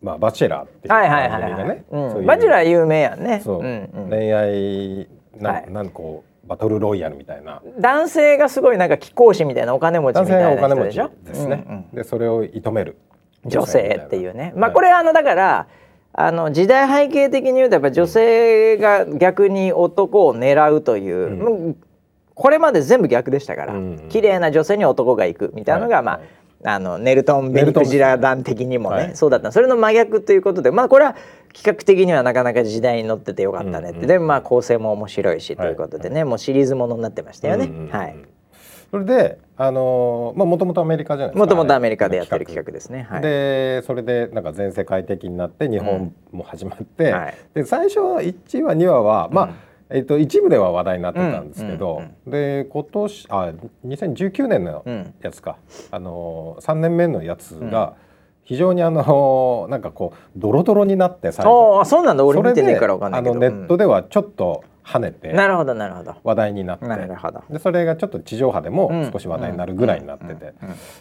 [0.02, 1.84] まあ、バチェラーっていう番組でね、
[2.26, 3.40] バチェラー有名やんね。
[3.42, 7.62] そう、うんうん、恋愛な,、ん、なんこうバトルロイヤルみたいな。
[7.78, 11.10] 男性がすごいなんか貴公子みたいなお金持ちみたいな人でしょ？
[11.24, 12.98] ですね、うんうん、でそれを射止める。
[13.46, 14.52] 女性っていうね。
[14.54, 15.66] まあこれあのだから
[16.12, 21.76] あの時代背景的に言うとやっぱ女性が逆に男を狙うという、うん、
[22.34, 26.26] これまで全部逆でしたから、うん、綺麗な女性に男が行くみたいなのが、まあ、はい
[26.64, 29.52] あのネルトン・ベニクジラ団的にもね、はい、そうだった。
[29.52, 31.16] それの真逆ということでまあこれは
[31.52, 34.02] 企画的にはなかなか時代に乗っててよかったねって、うん。
[34.02, 37.66] うん、でまあ構成も面白いしということでね、はい、もうシリーズものになってましたよね。
[37.66, 38.16] うんうん、はい。
[38.90, 41.44] それであのまあもともとアメリカじゃないですか。
[41.44, 42.72] もともとアメリカでやってる企画。
[42.72, 49.54] ですね、はい、でそれでなんか全世界的になって日本も始まって、うんはい、で最初1話2話はまあ、うん
[49.92, 53.52] えっと、一部では話題になってたんですけど、で今年あ
[53.86, 54.84] 2019年の
[55.20, 55.56] やつか、
[55.90, 57.94] うん、あの3年目のやつが
[58.44, 61.80] 非常にあの なんかこうドロドロになって最後。
[61.80, 62.24] あそうなんだ。
[62.24, 63.34] 俺見てねえから分かんないけど。
[63.34, 66.14] ネットではちょっと跳ねてなるほどなるほど。
[66.24, 66.86] 話題になって。
[67.50, 70.54] でそれがちょっと地上波でも少し話題になるぐらいになってて。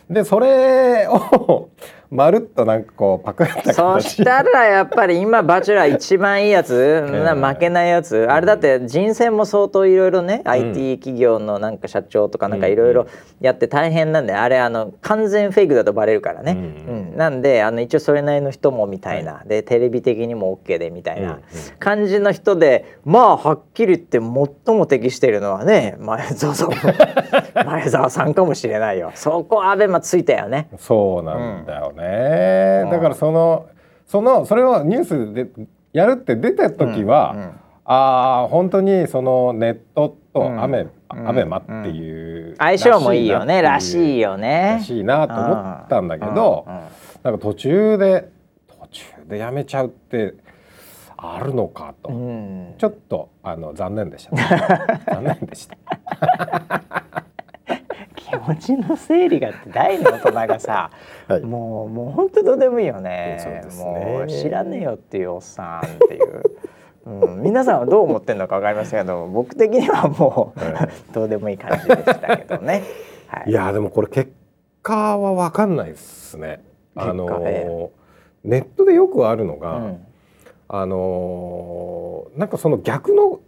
[0.10, 1.70] でそれを
[2.12, 8.28] まるっとなんかこうパクったそしたらやっぱり今バチェラー一番いいやつ、負けないやつ。
[8.30, 13.08] あれだって人選も相当いろいろね、うん、IT 企業のなんか社長とかなんかいろいろ
[13.40, 21.40] やって大変なんで、あれあの完全フェイクだとバレるからね、うん、うん、なんであの一応それなりの人もみたいな、はい、でテレビ的にも OK でみたいな
[21.80, 26.72] 感じの人でまあはっきり言って最も適しているのはね前澤さん。
[27.66, 29.12] 前澤さんかもしれないよ。
[29.16, 30.68] そこアベマついたよね。
[30.78, 33.70] そうなんだよね、ね、だからその
[34.06, 35.48] そのそれをニュースで
[35.94, 37.46] やるって出た時は、うんうん、
[37.86, 43.62] ああ本当にそのネットとアメ、うん、アベマっていう、相性もいいよね。
[43.62, 44.78] らしいよね。
[44.80, 45.54] らしいなと思
[45.86, 46.66] ったんだけど、
[47.24, 48.30] なんか途中で
[48.68, 50.34] 途中でやめちゃうって
[51.18, 52.10] あるのかと、
[52.78, 54.44] ちょっとあの 残念でした、ね、
[55.06, 55.78] 残念でした。
[58.32, 60.92] 気持ちの整理がって大の大人がさ、
[61.28, 66.44] はい、もうもう本当どうでもいいよね、ね、もう知らねえよっていうおっさんっていう。
[67.04, 72.84] うん、皆さんはどう思ってるのか分かりませんけど僕的にはもう、はい、どうでもいい感じでしたけどね。
[73.26, 74.32] はい、いやでもこれ結
[74.84, 76.64] 果は分かんないですね。
[76.94, 77.90] あのー、
[78.44, 80.08] ネットでよくあるのが、うん、
[80.68, 83.40] あのー、なんかその逆の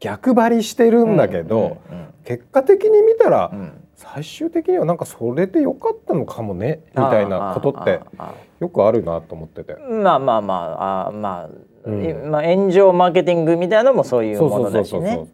[0.00, 8.00] 逆張りしてるんだけど、うんうんうん、結果的に見たら、うん最終的にはなんかそれでよかったのかもねみたいなことって
[8.60, 9.76] よくあるなと思ってて。
[9.76, 11.48] まあまあまああまあ、
[11.84, 15.26] うん、まあ炎上マーケティングみたいなのもそういうものだしね。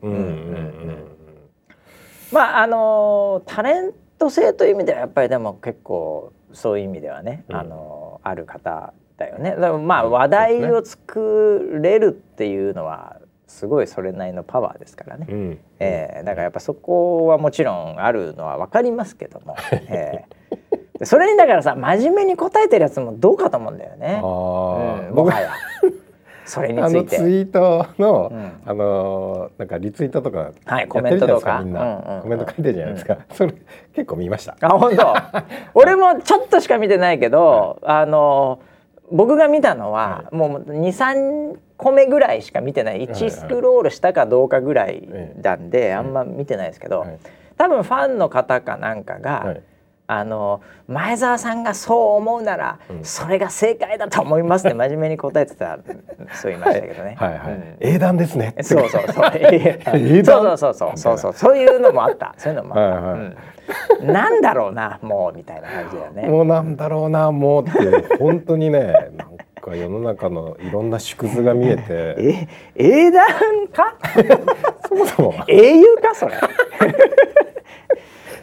[2.33, 9.51] まああのタレント性という意味ではやっぱりでも結構そういう意味ではね、うん、あのある方だよね。
[9.53, 13.18] だからまあ話題を作れるっていうのは
[13.49, 24.21] すごいそれなりのパワーですからね、うん、えー、だからやっぱそこはもちろんあるのは分かりますけども、 えー、それにだからさ真面目に答えてるやつもどうかと思うんだよね。
[24.23, 25.51] あうん、もはや。
[26.45, 27.17] それについて。
[27.19, 31.61] ツイートの、うん、あのなんかリツイートとかはいコメントとか。
[31.63, 33.15] みんな、うんうん、コメント書いてるじゃないですか。
[33.15, 33.55] うん、それ
[33.95, 34.57] 結構見ました。
[34.61, 35.15] あ本当。
[35.75, 38.61] 俺もちょっとしか見てないけど、はい、あの
[39.11, 43.07] 僕が見たのは、はい、もう二三個目ぐらいしか見てない。
[43.07, 45.09] 1スクロールしたかどうかぐらい
[45.43, 47.07] なんで、あんま見てないですけど、
[47.57, 49.57] 多分ファンの方かなんかが、
[50.11, 55.79] あの前澤さんがそう思うなら、それが正解だと思いますって 真面目に答えてた
[56.33, 57.15] そう言いましたけどね。
[57.19, 58.55] はいはい、英断ですね。
[58.63, 59.31] そうそうそう。
[59.37, 60.43] 英断？
[60.43, 62.35] そうそうそうそうそうそういうのもあった。
[62.39, 63.33] そういうのもあっ
[63.99, 64.03] た。
[64.03, 66.27] なんだろうなもうみたいな感じだよね。
[66.27, 68.95] もうなんだろうなもうって本当にね
[69.61, 71.83] か世の中のいろんな縮図が見えて
[72.19, 73.27] え英断
[73.75, 73.95] か？
[74.89, 76.35] そもそも英雄かそれ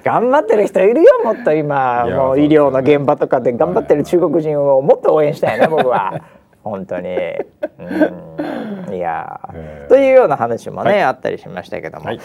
[0.05, 2.05] 頑張ってる人いるよもっと今。
[2.05, 6.21] もう医療の現場とかで頑張ってる中国人をもっと応援したいね 僕は。
[6.63, 7.09] 本当に。
[7.09, 8.93] うん。
[8.93, 9.39] いや。
[9.89, 12.19] というような話もね、はい、あったりしましたけども、はい、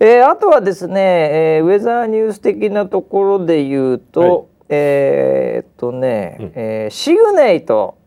[0.00, 7.98] えー、あとはですね、えー、ウェザーニュース的なところで言うと、はい、えー、っとね、うん、えー、シグネイト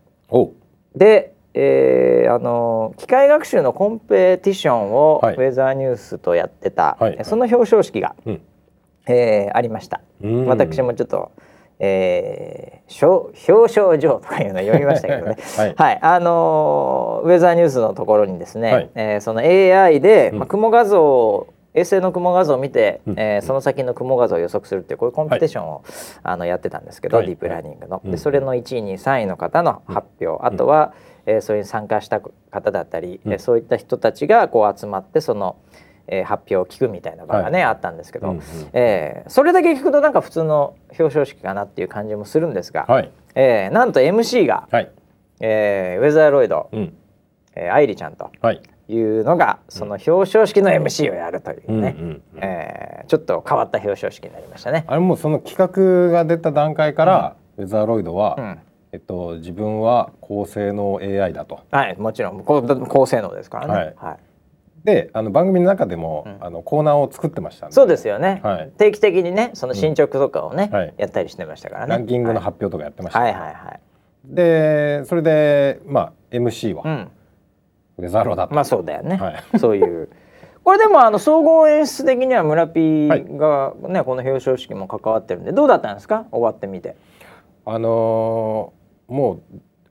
[0.96, 8.42] で、えー、あの機械学習のコンペティションをウェザーニュースとやってた、はい、その表彰式が、うん、
[9.08, 10.02] えー、ありました。
[10.48, 11.32] 私もちょっと
[11.80, 25.82] えー、表彰状とかいうの読みましたけどね、 はい、はい、あのー、ウェザーニュースのところにですね、はい、えー、その AI で、まあ、雲画像衛星の雲画像を見て、うん、えー、その先の雲画像を予測するっていうこういうコンペティションを、はい、
[26.24, 28.02] あのやってたんですけど、はい、ディープラーニングの。
[28.06, 30.94] でそれの1位2位3位の方の発表、うん、あとは、
[31.26, 35.56] えー、それに参加した方だったり、うん、そういった人たちがこう集まってその、
[36.08, 38.42] えー、発表を聞くみたいな場がね、はい、あったんですけど、うんうん、
[38.74, 44.92] えー、それだけ聞くとなんか普通の表彰式かなっていう感じもするんですが、はい、えー、なんと MC が、はい、
[45.40, 46.94] えー、ウェザーロイド、うん、
[47.56, 48.32] えー、愛梨ちゃんと。
[48.42, 48.62] はい。
[48.90, 54.84] いうのがその表彰式の MC をやるというね、うんえー、ちょっと変わった表彰式になりましたね。
[54.88, 58.60] あれもその企画が出た段階から、うん、ウェザーロイドは、うん、
[58.92, 61.62] えっと、自分は高性能 AI だと。
[61.72, 63.74] はいもちろん高高性能ですからね。
[63.74, 64.18] はい、はい
[64.84, 71.90] であの番組の中でも、うん、あのコーナーを作ってましたそうですよね、はい、定期的にねその進捗とかをね、うんはい、やったりしてましたからね。
[71.96, 73.42] ランキングの発表とかやってました、はい、はい。
[73.42, 73.54] はい。
[73.54, 73.80] はい
[74.26, 78.10] でそれでまあ MC は、うん。
[78.10, 80.08] ザーロだまあそうだよね、はい、そういう。
[80.64, 86.26] これでもあの総合演出的には村 P がね、はい、この表彰式も関わってるんでどうだったんですか？
[86.32, 86.96] 終わってみて。
[87.66, 89.42] あのー、もう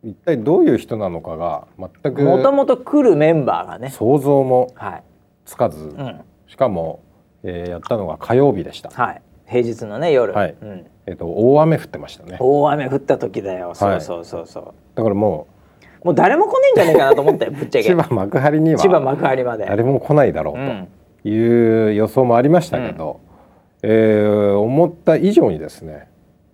[0.05, 3.91] 一体どういう人なのかが全くもともと来るメンバーがね。
[3.91, 4.75] 想像も
[5.45, 7.01] つかず、はいうん、しかも、
[7.45, 8.91] えー、やったのが火曜日でした。
[8.91, 10.57] はい、平日のね夜、はい。
[10.61, 12.37] うん、えと大雨降ってましたね。
[12.41, 13.75] 大雨降った時だよ。
[13.75, 14.75] そうそうそうそう。
[14.97, 15.47] だからも
[16.03, 17.85] うもう誰も来ねえんじゃねえかなと思って ぶっちゃけ。
[17.85, 19.67] 千葉幕張には千葉幕張まで。
[19.67, 20.55] 誰も来ないだろう
[21.25, 23.21] という予想もありましたけど、
[23.83, 26.09] うん、えー、思った以上にですね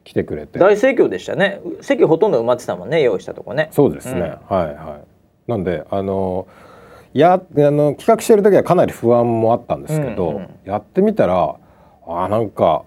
[0.09, 0.59] 来てくれて。
[0.59, 1.61] 大盛況でしたね。
[1.83, 3.69] 席ほとんど埋まってたもんね用意したとこね。
[3.73, 5.01] そうですね、うん、はいは
[5.47, 5.51] い。
[5.51, 6.47] なんであの
[7.13, 11.57] やあの企画してる時はかなり不安もあったんですけど、うんうん、やってみたら
[12.07, 12.85] あなんか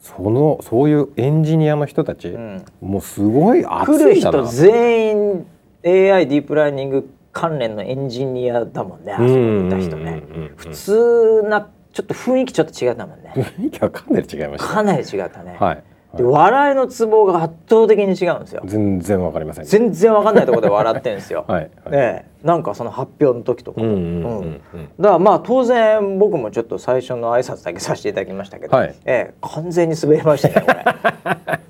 [0.00, 5.46] そのそういうエンジニアの人たち、うん、もうすごい熱い来る人全員
[5.84, 10.22] AI ディープラーニング関連のエンジニアだもんねあそこにいた人ね。
[10.56, 13.32] 普通なちょっと雰囲気ちょっと違ったもんね。
[13.34, 14.72] 雰囲気はかなり違いました。
[14.72, 15.56] かなり違ったね。
[15.58, 15.82] はい
[16.16, 18.62] で笑いのツボが圧倒的に違うんですよ。
[18.64, 19.64] 全然わかりません。
[19.66, 21.44] 全然わかんないところで笑ってんですよ。
[21.48, 31.58] はい、はい、ねなんかその発表の時とかうんだからまあ当然僕もちょっと最初の挨拶だけさせていただきましたけど、はい、ええ、完全に滑りましたねこれ。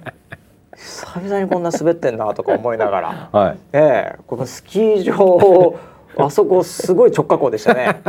[0.77, 5.75] 久々にこんな滑ってんなとか思いながら、 はい、ええこのスキー場
[6.19, 8.01] あそこすごい直下校でしたね。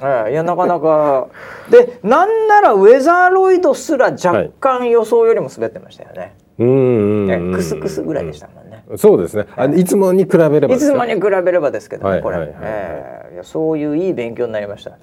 [0.00, 1.28] ええ、いやなかなか
[1.70, 6.34] でなんならウェザーロイドすら若干予想よりも滑ってましたよね。
[6.58, 8.84] うん、クスクスぐらいでしたもんね。
[8.96, 9.46] そうですね。
[9.56, 14.98] あいつもに比べればいつもに比べればですけどね、これ、ええ、いやそういういい勉強になりました。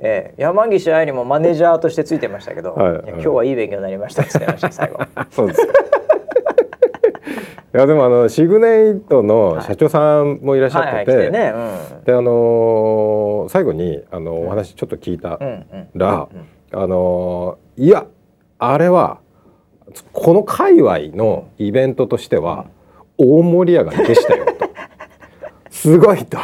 [0.00, 5.00] えー、山岸愛理もマネージャーとしてついてましたけど、はいはい、今日はいい勉強になりましたって言ってました最後
[5.30, 5.68] そうです
[7.74, 11.52] いやでもあのシグネイトの社長さんもいらっしゃってて、はいね。
[11.54, 15.38] うん、であのー、最後にあのお話ちょっと聞いた
[15.94, 16.28] ら、
[16.72, 18.06] あのー、いや
[18.58, 19.20] あれは
[20.12, 22.66] この界隈のイベントとしては
[23.18, 24.70] 大盛り上がりでしたよと。
[25.70, 26.38] すごいと。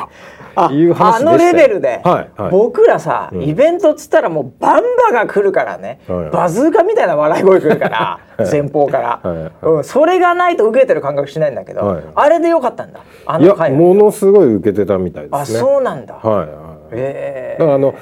[0.73, 6.31] いう話あのレベルで、はいはい、僕らさ、うん、イベントっつったらもうバンバが来るからね、はい。
[6.31, 13.01] バズーカみたいな笑い声来るから 前方から、はいはい、うん、それがないと受けてる感覚しないんだけど、はい、あれでよかったんだ。
[13.27, 15.59] あの回いやものすごい受けてたみたいですね。
[15.59, 16.15] あそうなんだ。
[16.15, 16.49] はい、はい、
[16.93, 17.57] え。
[17.59, 17.95] ー、だからあの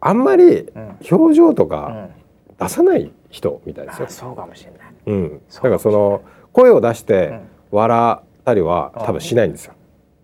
[0.00, 0.68] あんまり
[1.10, 2.08] 表情とか
[2.58, 6.22] 出さない人みたいですよ、うん、そうかもしれない、うん、だからその
[6.52, 9.74] 声を出して笑ったりは多分しないんですよ、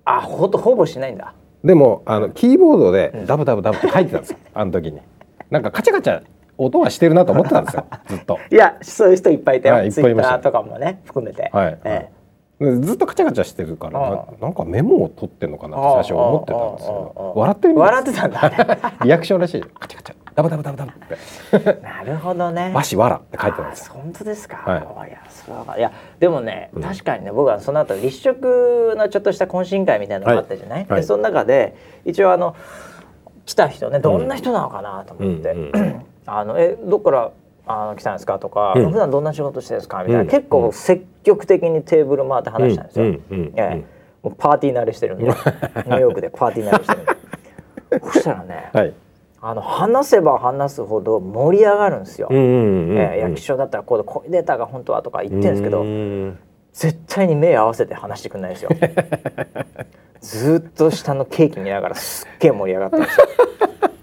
[0.05, 1.34] あほとほぼしないんだ
[1.65, 4.39] でもあのキーボードでダブダブダブって書いてたんですよ。
[4.53, 5.01] あの時に。
[5.51, 6.23] なんかカチャカチャ
[6.59, 7.87] 音はしてるなと思ってたんですよ。
[8.07, 8.39] ずっと。
[8.51, 11.51] いやそういう人いっぱいいたよ、はい、いっぱいいましたとかもね含めて。
[11.53, 12.11] はい、ええ、
[12.81, 17.33] ずっとカチャカチャしてるからななんかメモを取ってんのかなって最初思ってたんですよ。
[17.37, 18.53] 笑ってる笑ってたんだ。
[19.05, 19.61] リアクションらしい。
[19.63, 20.15] カチャカチャ。
[20.35, 20.95] ダブダブダブダブっ
[21.61, 21.81] て。
[21.83, 22.73] なるほどね。
[22.75, 32.57] わしわらって書いてたんです本当ですか、はい、いやそれはいやでもね、うん、確かにね僕はその後立食のちょっとした懇親会みたいなのがあったじゃない、はい、でその中で一応あの
[33.47, 37.31] 来た人ねどんな人なのかなと思って、うんうん、 あのえどっから
[37.67, 38.39] あの来たんですか？
[38.39, 39.99] とか、うん、普段どんな仕事してるんですか？
[40.03, 43.07] みたいな、うん、結構積極的にテーブル回って話したんですよ。
[43.07, 43.21] え
[43.57, 43.85] え、
[44.23, 47.13] もうパーティー慣れしてるんで ニューヨークでパーティー慣れしてるんで
[48.13, 48.95] そしたらね、はい
[49.47, 52.31] あの話せば話すほど盛り上がるんですよ。
[52.33, 55.85] 役所だったらこうこういうデータが本当はとか言ってるんですけど
[56.73, 58.71] 絶対に目合わせて話してくんないですよ。
[60.23, 63.27] ずっと下のケーキ見ながらすっげえ盛り上がってるんですよ。
[63.27, 63.94] こ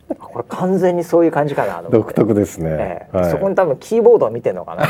[0.41, 4.87] れ完全にそういう感じかな独特ですね、えはい、そこに多分キーボードを見てるのかな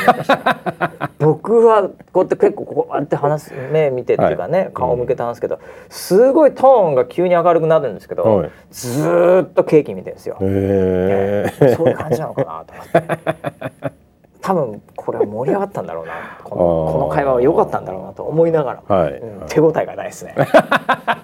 [1.20, 14.02] 僕はこうやって結構こうやって話す目見てっていうかね、はい、顔向けて話すけど、すごいトーンが急に明るくなるんですけど、はい、ずっとケーキ見てるんですよ、えー、そういう感じなのかなと思って。
[14.41, 16.14] 多分これは盛り上がったんだろうな。
[16.43, 19.14] このこの会話は良かったんだろうなと思いながら、はい。
[19.14, 20.36] うん、手応えがないですね。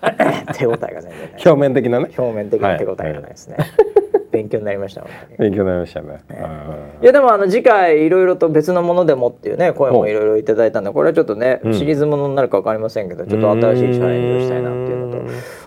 [0.57, 1.43] 手応えが全然ない。
[1.45, 2.09] 表面的なね。
[2.17, 3.67] 表面的な手応えがないですね、はい。
[4.31, 5.05] 勉強になりました
[5.39, 6.21] 勉強になりましたね、
[7.01, 15.17] いやでもあの次回いろいろと別のものでもっていうね声もいろいろいただいたんでこれはちょっとね、シリーズものになるか分かりませんけどちょっと新しいチャレンジをしたいなっていうのと。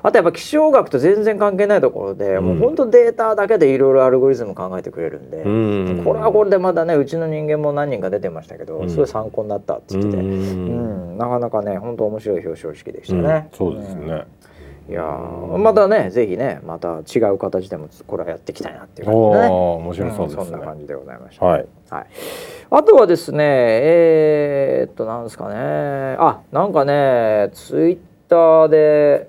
[0.02, 5.42] あとやっぱ気象学と全然関係ないところで、もう本当データだけでいろいろアルゴリズム考えてくれるんで、
[6.02, 11.18] これはこれでまだねうちの人間も何人か出てましたけど、すごい参考になったって言ってて、うん。
[11.18, 13.48] なかなかね本当面白い表彰式でしたね。
[13.52, 14.24] そうですね、
[14.88, 19.48] いやまたねぜひねまた違う形でもこれはやっていきたいなっていう感じでね。
[19.48, 22.06] 面白そうですね、うん、そんな感じでございました、はい、はい、
[22.70, 25.56] あとはですねえー、っとなんですかね。
[26.18, 27.98] あなんかねツイッ
[28.28, 29.28] ターで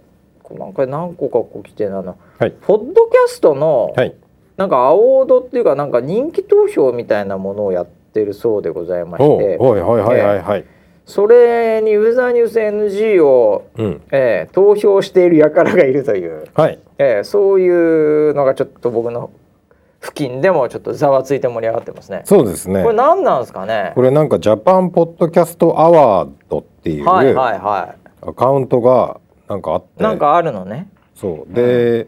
[0.58, 2.02] なんか何個かこう来てな。
[2.02, 4.16] の、はい、ポッドキャストの、はい、
[4.58, 9.58] なんかアワードっていうかなんか人気投票みたいなものをやってるそうでございまして。
[9.58, 10.66] はいはいはいはいはい、えー
[11.04, 16.80] それにユーザーニュース NG を、うん、えー、投票している輩がいるという、はい。
[17.00, 17.68] えー、そうい
[18.30, 19.32] うのがちょっと僕の
[20.00, 22.22] 付近でもちょっとざわついて盛り上がってますね。
[22.24, 22.84] そうですね。
[22.84, 23.92] これ何なんですかね？
[23.96, 28.28] これなんかジャパンポッドキャストアワードっていうはいはいはい。
[28.30, 30.88] アカウントがなんかあって、なんかあるのね。
[31.16, 31.54] そう。
[31.54, 32.08] で、う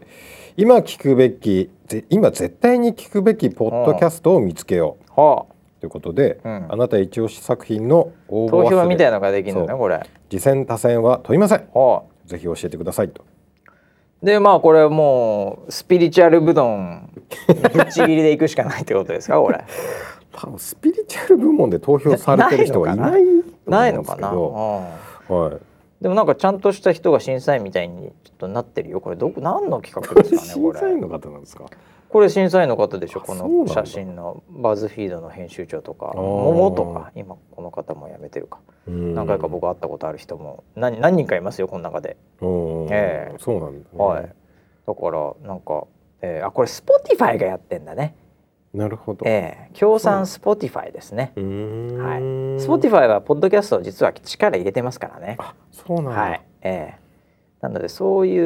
[0.56, 1.68] 今聞くべき
[2.08, 5.20] 今絶対に聞くべきポッドキャストを見つけよう。
[5.20, 5.53] はあ
[5.84, 10.00] ということで、うん、あなた一押し作品の応募投票みたいなのができるのねこれ。
[10.30, 13.22] 次戦多戦は問いません、はあ、ぜひ教えてくださいと。
[14.22, 17.10] でまあこれもうスピリチュアル部門
[17.46, 19.62] ぶっちぎりでいくしかないってことですかこれ。
[20.32, 23.22] 多分スピリチュアル部門で投票されてる人はいない
[23.66, 29.02] ないのかな、はい、でもなんかちゃんとした人が審査員みたいにちょっとなってるよ。
[29.02, 30.78] これどこ何の企画ですかねこれ。
[30.80, 31.66] 審査員の方なんですか？
[32.14, 33.20] これ審査員の方でしょ？
[33.22, 42.16] この写真の BuzzFeed の編集長とか桃とか今この方も辞めてるか何回か僕会ったことある人も何何人かいますよこの中で。
[42.40, 44.32] ええー、そうなんだ、ね、はい。
[44.86, 45.88] だからなんか、
[46.22, 48.14] えー、あこれ Spotify がやってんだね。
[48.72, 49.26] なるほど。
[49.26, 51.32] ええー、協賛 Spotify ですね。
[51.34, 52.60] はい。
[52.62, 55.34] Spotify はポッドキャストを実は力入れてますからね。
[55.40, 56.10] あ、そうなんだ。
[56.12, 56.42] はい。
[56.62, 57.03] ええー
[57.64, 58.38] なのでそうい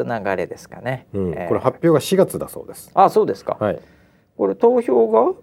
[0.00, 2.90] う流れですかね、うん、えー、これ発表が4月だそうです。
[2.94, 3.80] あそうですか、はい、
[4.38, 5.34] これ投票が？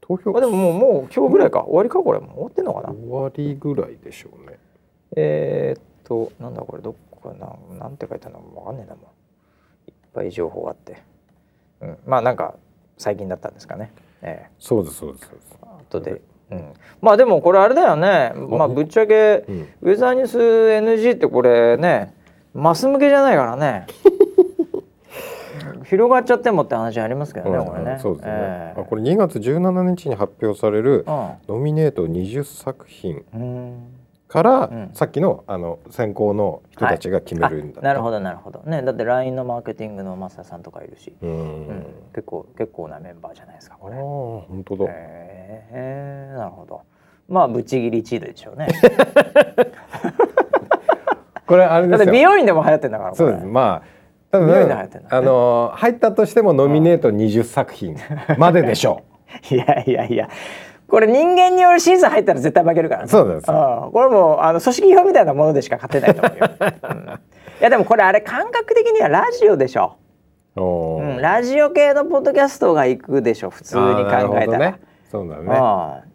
[0.00, 2.20] 投票あでももうもう今日ぐらいか、終わりかこれ。
[2.20, 2.90] も終わってんのかな？
[2.90, 4.58] 終わりぐらいでしょうね。
[5.16, 7.78] えー、っとなんだこれどこかな？
[7.80, 9.00] なんて書いてあるのかわかんねえなも
[9.88, 9.90] う。
[9.90, 11.02] いっぱい情報があって。
[11.80, 12.54] うん、まあなんか
[12.96, 13.92] 最近だったんですかね、
[14.22, 15.58] ええ、そうですそうですそうです。
[15.90, 16.22] 後で。
[16.52, 18.32] うん、まあでもこれあれだよね。
[18.36, 22.14] まあぶっちゃけ、うん、ウェザーニュース NG ってこれね
[22.54, 23.86] マス向けじゃないからね
[25.84, 27.98] 広がっちゃってもって話ありますけどね、これね。
[28.00, 28.32] そうですね。
[28.32, 33.22] えー、これ2月17日に発表されるノミネート20作品
[34.28, 43.96] から、うん、さっきのあの選考の人たちが決めるんだ、はい、なるほどなるほどねだって LINE のマーケティングのマスターさんとかいるし、うん、うん、結構結構なメンバーじゃないですかこれ。
[43.96, 44.84] ああ本当だ。
[44.88, 46.80] えー、なるほど。
[47.28, 48.68] まあぶち切りチードでしょうね。
[51.52, 52.12] これあれですよ。
[52.12, 53.14] 美容院でも流行ってんだから。
[53.14, 53.44] そうです。
[53.44, 54.02] まあ。
[54.30, 54.72] 多分
[55.10, 57.98] あの入ったとしてもノミネート20作品
[58.38, 59.02] まででしょ
[59.50, 59.52] う。
[59.54, 60.30] いやいやいや。
[60.88, 69.96] これ人間による審査入ったら絶対負けるから、ね、そうですこれもあの組織票みたいなものでしか勝てないと思うよ、うん、いやでもこれあれ感覚的にはラジオでしょ。
[70.56, 74.80] う、うん、ラジオ系のポッドキャストが行くでしょ普通に考えたら、ね、
[75.10, 76.11] そうだね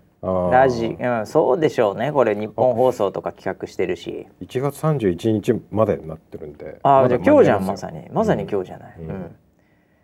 [0.52, 2.12] ラジ、うん、そうでしょうね。
[2.12, 4.28] これ日本放送とか企画してるし。
[4.42, 6.80] 1月31日までになってるんで。
[6.84, 8.10] ああじゃあ今日じゃんまさに。
[8.12, 9.36] まさに今日じゃない、うん、うん、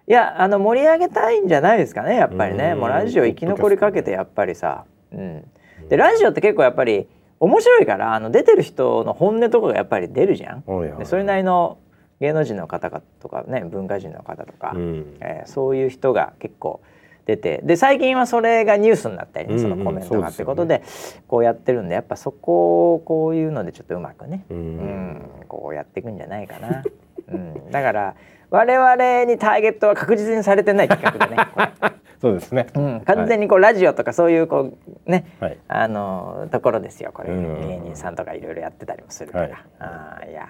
[0.08, 2.76] いやあの盛り上げたいんじゃないですかねやっぱりね。
[2.76, 5.46] もうラジオ生き残りかけてやっぱりさ、うん、
[5.90, 7.08] でラジオって結構やっぱり
[7.40, 10.64] 面白いからあの出てる人の本音とかがやっぱり出るじゃん。
[10.98, 11.78] でそれなりの
[12.22, 16.82] 芸能人の方とかね文化人の方とか、うん、えー、そういう人が結構
[17.26, 20.84] 出てで最近はそれがニュースになったり、ね、そのコメントがってことで
[21.28, 26.84] こうやってるんでやっぱそこをこういうのでちょっとうまくね、うん、こうやっていくんじゃないかな。
[27.30, 28.16] うん、だから
[28.50, 31.42] 我々にターゲットは確実にされてない企画でね。
[32.22, 34.72] そうですね、うん、完全にこう、ラジオとかそういうこ
[35.06, 40.48] うね、はい、あのところですよこれ、芸人さんとかいろいろやってたりもするから、はい、あいや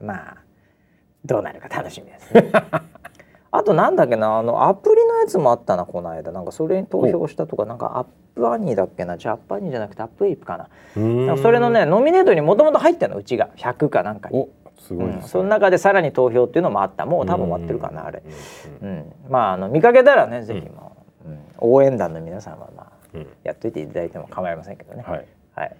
[0.00, 0.36] まあ
[1.26, 2.50] どうなるか楽しみですね。
[3.52, 6.30] あとなんだっけなあのアプリのやつもあったなこの間。
[6.30, 11.02] なんかそれに投票したとかなんかアップアニーだっけなジャパニーじゃなくてアップエイプかな。
[11.02, 13.48] なそれのねノミネートにもともと入ってるのうちが。
[13.56, 14.48] 100かなんかに。
[14.78, 15.18] すごい、ね。
[15.22, 17.06] うん、その中でさらに投票っていうのもあった。
[17.06, 18.22] もう多分終わってるかなあれ、
[18.82, 25.04] うん、まああの見かけたらねぜひもう、うん、応援団の皆さんはまあ、うん、やっといていただいても構いませんけどね。
[25.06, 25.76] はい、はい、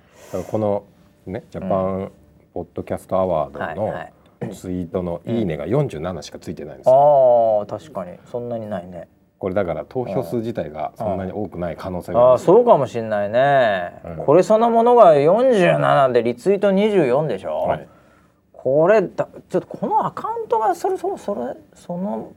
[0.51, 0.85] この
[1.27, 2.13] ねジャパン
[2.53, 4.13] ポッドキャストアワードの、はいはい
[4.49, 7.63] ツイートの「いいね」が47しかついてないんですよ。
[7.63, 8.19] あ確かに。
[8.27, 9.09] そんなにないね。
[9.39, 17.89] これだから投票数自体がそんなに多くない可能性がああそうかもしれないね、うん、これそのものが47でリツイート24でしょ、はい、
[18.53, 22.33] これだちょっとこのアカウントがそれそそれその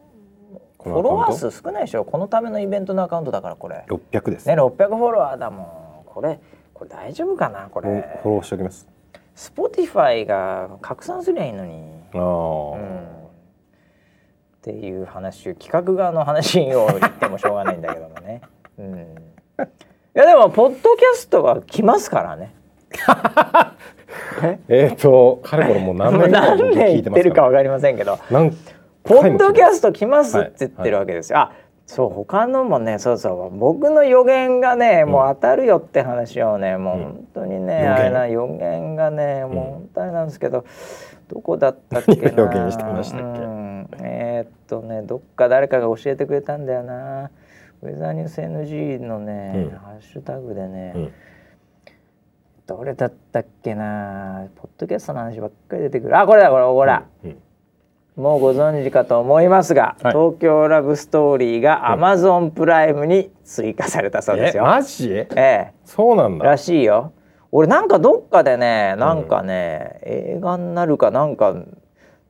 [0.82, 2.06] フォロワー数少ないでしょ？
[2.06, 3.86] このためのイベントのアカウントだからこれ。
[3.90, 4.48] 600です。
[4.48, 5.68] ね600フォロワーだもん。
[6.06, 6.40] これ
[6.74, 7.68] これ大丈夫かな？
[7.70, 8.20] これ。
[8.22, 8.88] フォローしておきます
[9.36, 11.84] Spotify が拡散すりゃいいのに。
[12.14, 13.06] あうん、っ
[14.62, 18.42] ていう話企画側の話を言ってもしょうがないんだけどもね。
[18.78, 19.66] うん、い
[20.14, 22.54] やでもポッドキャストは来ますからね。
[24.70, 24.92] え？
[24.94, 28.20] っと彼これもう何年 何年言ってるかわかりませんけど
[29.04, 31.40] ポッドキャスト来ますって言ってるわけですよ。
[31.40, 40.66] はいはいそう他のもねそうそう僕の予言がね、もう当たるよって話をねもう本当にね、あれな予言がねもう本当になんですけど、
[41.28, 42.32] どこだったっけな？
[42.32, 43.40] 予言してましたっけ、
[44.02, 47.30] えー、っとねどっか誰かが教えてくれたんだよな。
[47.82, 51.12] ウェザーニュース NG のね、ハッシュタグでね、
[52.66, 54.48] どれだったっけな？
[54.56, 56.18] ポッドキャストの話ばっかり出てくる。
[56.18, 57.38] あこれだこれほら、うん
[58.16, 64.64] もうご存知かと思いますが、はい、東京ラブストーリーがアマゾンプライムに追加されたそうですよ。
[64.64, 65.12] マジ？
[65.12, 65.74] ええ。
[65.84, 66.46] そうなんだ。
[66.46, 67.12] らしいよ。
[67.52, 71.56] 俺なんかどっかでね、なんかね、うん、映画になるかなんか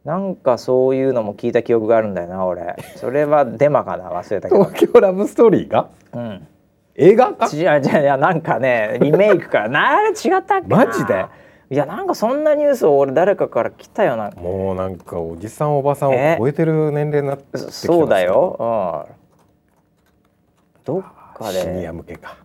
[0.05, 2.75] なんかそういうのも聞いた記憶があるんだよな俺。
[2.95, 4.63] それはデマかな忘れたけど。
[4.65, 5.89] 東京ラブストーリーが？
[6.13, 6.47] うん。
[6.95, 7.47] 映画か？
[7.51, 10.13] 違う違ういやなんかねリメイクか な違っ
[10.45, 11.25] たっけマジで？
[11.73, 14.29] いやなんかそんなニュースを俺誰かから来たよな。
[14.29, 21.03] もうなんかおじさんおばさんを超えてる年齢になってきてそうだよ、うん、どっ
[21.33, 21.61] かで。
[21.61, 22.37] シニア向けか。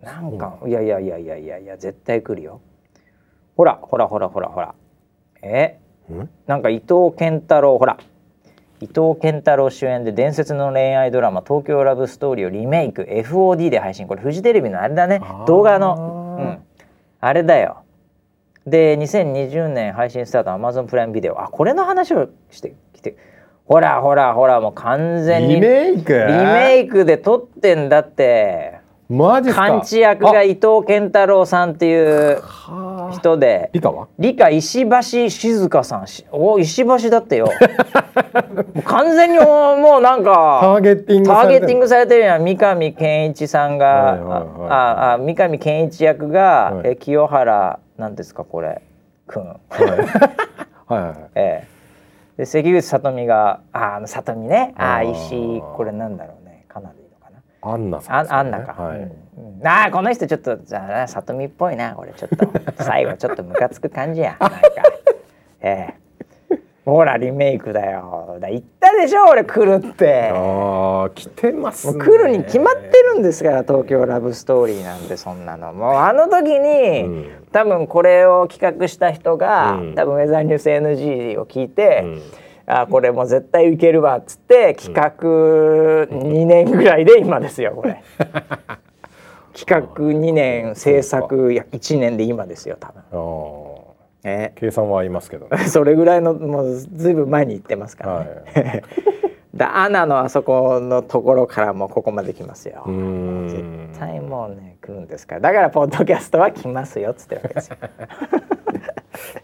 [0.00, 2.60] なんかいやいやいやいやいやいや絶対来るよ。
[3.56, 4.76] ほらほらほらほらほら。
[5.42, 5.80] え？
[6.46, 7.98] なんか伊藤健太郎ほら。
[8.80, 14.06] 伊藤健太郎主演で伝説の恋愛ドラマ「東京ラブストーリー」をリメイク FOD で配信。
[14.06, 15.20] これフジテレビのあれだね。
[15.48, 16.58] 動画の、うん、
[17.20, 17.78] あれだよ
[18.66, 23.16] で2020年配信スタートアマゾンプライムビデオあこれの話をしてきて。
[23.66, 26.12] ほらほらほらもう完全にリメイク？
[26.12, 28.82] リメイクで撮ってんだって。
[29.08, 29.56] マジか？
[29.68, 32.42] 勘地役が伊藤健太郎さんっていう
[33.12, 33.70] 人で。
[33.72, 34.08] 理科は？
[34.18, 36.06] 理科石橋静香さん。
[36.06, 37.46] しお石橋だってよ。
[37.46, 37.52] も
[38.76, 41.64] う完全にもうなんかターゲッティングターゲされてる。
[41.64, 42.44] ッティングされてるやん。
[42.44, 44.70] 三上健一さんが、はいはいはい。
[44.70, 46.88] ああ三上健一役が、はい。
[46.90, 48.82] え清原なんですかこれ？
[49.26, 49.98] くん、はいはい
[50.96, 51.30] はい。
[51.34, 51.74] ええ。
[52.36, 54.74] で関口さとみがああのさとみね。
[54.76, 56.64] ああ石これなんだろうね。
[56.68, 57.38] かなりいいのかな？
[57.72, 58.30] アンナさんね。
[58.32, 58.98] ああんなか、はい。
[58.98, 59.60] うん。
[59.60, 59.66] うん。
[59.66, 62.48] ああこの人ちょっとじゃあさとみっぽいなこれちょっと。
[62.82, 64.36] 最後ちょっとムカつく感じや。
[64.40, 64.58] なんか。
[65.60, 66.03] ええ
[66.84, 68.36] ほらリメイクだよ。
[68.40, 70.30] だ言ったでしょ俺来るって。
[70.34, 72.04] ああ来てますね。
[72.04, 75.72] 来るに決まってるんですから東京ラブストーリーなんてそんなの。
[75.72, 77.30] もうあの時に、うん。
[77.52, 79.94] 多分これを企画した人が、うん。
[79.94, 82.22] 多分ウェザーニュース NG を聞いて、うん。
[82.66, 85.12] あこれもう絶対いけるわっつって企画
[86.06, 88.02] 2年ぐらいで今ですよこれ。
[89.54, 93.73] 企画2年制作や1年で今ですよ多分
[94.24, 94.52] あーえ。
[94.56, 95.58] 計算は合いますけどね。
[95.68, 98.62] それぐらいのもうずいぶん前に行ってますから。
[98.62, 98.82] ね、
[99.54, 102.84] だアナのあそこのところからもうここまで来ますよ、
[103.48, 105.40] 絶対もうね来るんですから。
[105.42, 107.76] だからポッドキャストは来ますよっつってるわけですよ。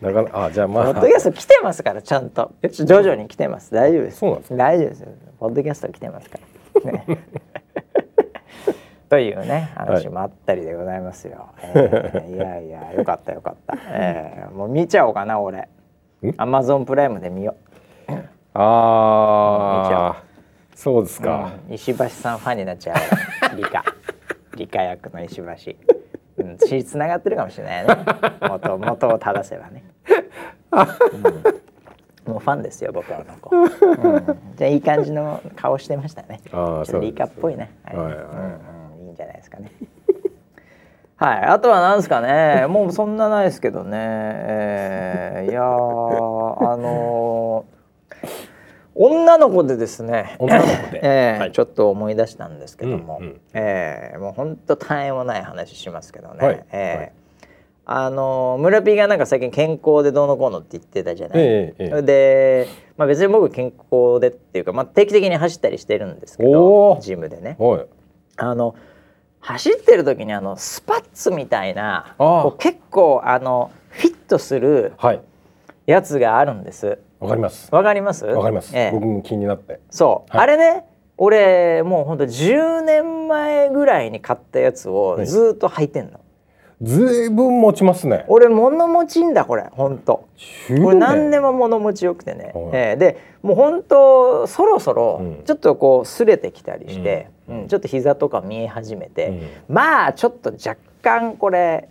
[0.00, 0.94] なかなかあじゃあポまあ。
[0.94, 2.50] ッドキャスト来てますからちゃんと。
[2.62, 3.72] 徐々に来てます。
[3.72, 4.18] 大丈夫です。
[4.18, 4.56] そうなんですか。
[4.56, 5.00] 大丈夫です。
[5.00, 5.08] よ
[5.38, 6.38] ポッドキャスト来てますか
[6.84, 7.04] ら、ね、
[9.11, 15.68] というね話もあったりでございますよ、えー いやいやよかったよかった、えーもう見ちゃおうかな俺。
[16.36, 17.56] アマゾンプライムで見よ
[18.08, 18.12] う。
[18.54, 20.22] ああ
[20.74, 21.74] そうですか、うん。
[21.74, 22.96] 石橋さんファンになっちゃう。
[23.56, 23.82] 理科。
[24.56, 25.44] 理科役の石橋。
[26.44, 26.56] うん。
[26.58, 27.94] 血つながってるかもしれないね。
[28.42, 29.82] 元元を正せばね、
[32.26, 32.32] うん。
[32.32, 33.70] もうファンですよ僕はあの子、うん、
[34.56, 36.40] じゃあいい感じの顔してましたね。
[36.44, 37.70] ちあーょっと理科っぽいね。
[37.84, 37.96] はい。
[37.96, 38.69] はいはい
[39.20, 39.70] じゃないですかね。
[41.16, 45.64] はい、あとはなんですかね、もうそんなないですけどね、えーいやー
[46.72, 47.80] あのー
[48.94, 51.00] 女の子でですね、女の子で。
[51.04, 51.52] えーはい。
[51.52, 53.40] ちょっと思い出したんですけども、うんうん。
[53.54, 56.64] えーもう本当絶えもない話しますけどね、はい。
[56.72, 57.12] えーはい。
[57.86, 61.38] あのー村ピーがなんか最近健康でどうのこうのって言ってたじゃない？
[61.38, 62.02] ええええ。
[62.02, 62.66] で、
[62.96, 67.00] まあ、別に僕健康でっていうか、まあ、定期的に走ったりしてるんですけおどー。
[67.00, 67.56] ジムでね。
[67.58, 67.86] はい。
[68.38, 68.74] あの
[69.41, 75.20] 走ってる時にあのスパッツみたいなこう結構あのフィットするはい。
[75.86, 76.99] やつがあるんです。
[77.18, 77.68] わかります。
[77.74, 78.24] わかります？
[78.24, 78.91] わかります、ええ。
[78.93, 79.80] 僕も気になって。
[79.91, 80.45] そう、はい。
[80.45, 80.84] あれね
[81.16, 85.26] 俺もうほんと10年前ぐらいに買ったやつをはい。
[85.26, 86.20] ずーっと履いてんの、
[86.80, 88.24] ずいぶん持ちますね。
[88.28, 90.28] 俺物持ちんだこれほんと。
[90.68, 92.70] 10これ何でもも物持ちよくてね、はい。
[92.72, 92.97] ええ。
[92.97, 95.45] でもうほんとそろそろうん。
[95.45, 97.68] ちょっとこう擦れてきたりして、うんうん。
[97.68, 99.74] ちょっと膝とか見え始めて、うん。
[99.74, 101.88] まあちょっと若干これ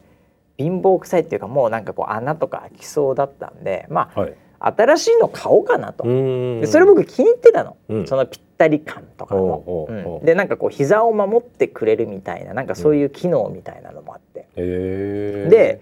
[0.58, 4.34] 貧乏臭いっていうかもうなんかこう穴とか開きそうだったんでまあはい。
[4.62, 6.04] 新しいの買おうかなと。
[6.04, 8.08] でそれ僕気に入ってたの、うん。
[8.08, 9.64] そのぴったり感とかも。
[9.66, 10.26] おうん。
[10.26, 15.80] でなんかこう膝を守ってくれるみたいななんかそういう機能みたいなのもあって、で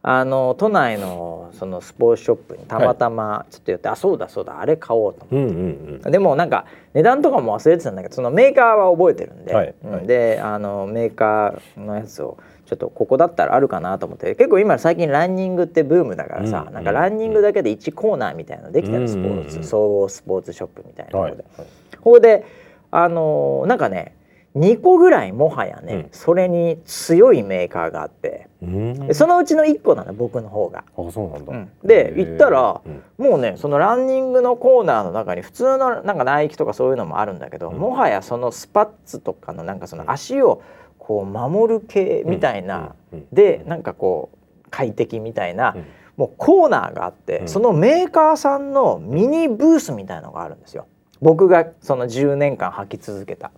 [0.00, 5.54] あの都内のそのスポーツショップにたまたまちょっと寄って、あそうだそうだあれ買おうと思って。
[5.54, 5.62] うんう
[5.98, 6.12] んうん。
[6.12, 9.92] でもなんか値段とかも忘れてたんだけどそのメーカーは覚えてるんで、はいうん。
[9.92, 21.68] はいであのメーカーのやつをちょっとここだったらあるかなと思って結構今最近ランニングってブームだからさ、うんなんかランニングだけで1コーナーみたいなのできたの、うんスポーツ、うん総合スポーツショップみたいなところで、はいはい。
[21.96, 22.46] ここで
[22.90, 24.14] あのなんかね
[24.58, 26.08] 2個ぐらいもはやね、うん。
[26.12, 29.06] それに強いメーカーがあって、うーん。
[29.06, 30.84] でそのうちの1個なの僕の方が。
[30.96, 31.70] あそうなんだ、うん。
[31.84, 33.02] で行ったらうん。
[33.24, 37.78] もうねそのランニングのコーナーの中に普通のなんかナイキとかそういうのもあるんだけど、うん。
[37.78, 40.62] もはやそのスパッツとかのなんかその足を
[40.98, 42.94] こう守る系みたいな、
[43.32, 45.84] でなんかこう快適みたいな、うん。
[46.16, 47.48] もうコーナーがあって、うん。
[47.48, 50.86] そのメーカーさんのミニブースみたいのがあるんですよ。
[51.20, 53.50] 僕がその10年間履き続けた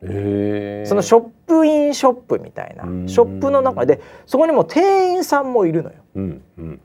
[0.00, 3.08] そのショップインショップみたいなうん。
[3.08, 5.96] ショップの中でそこにも店員さんもいるのよ。
[6.16, 6.80] うんうん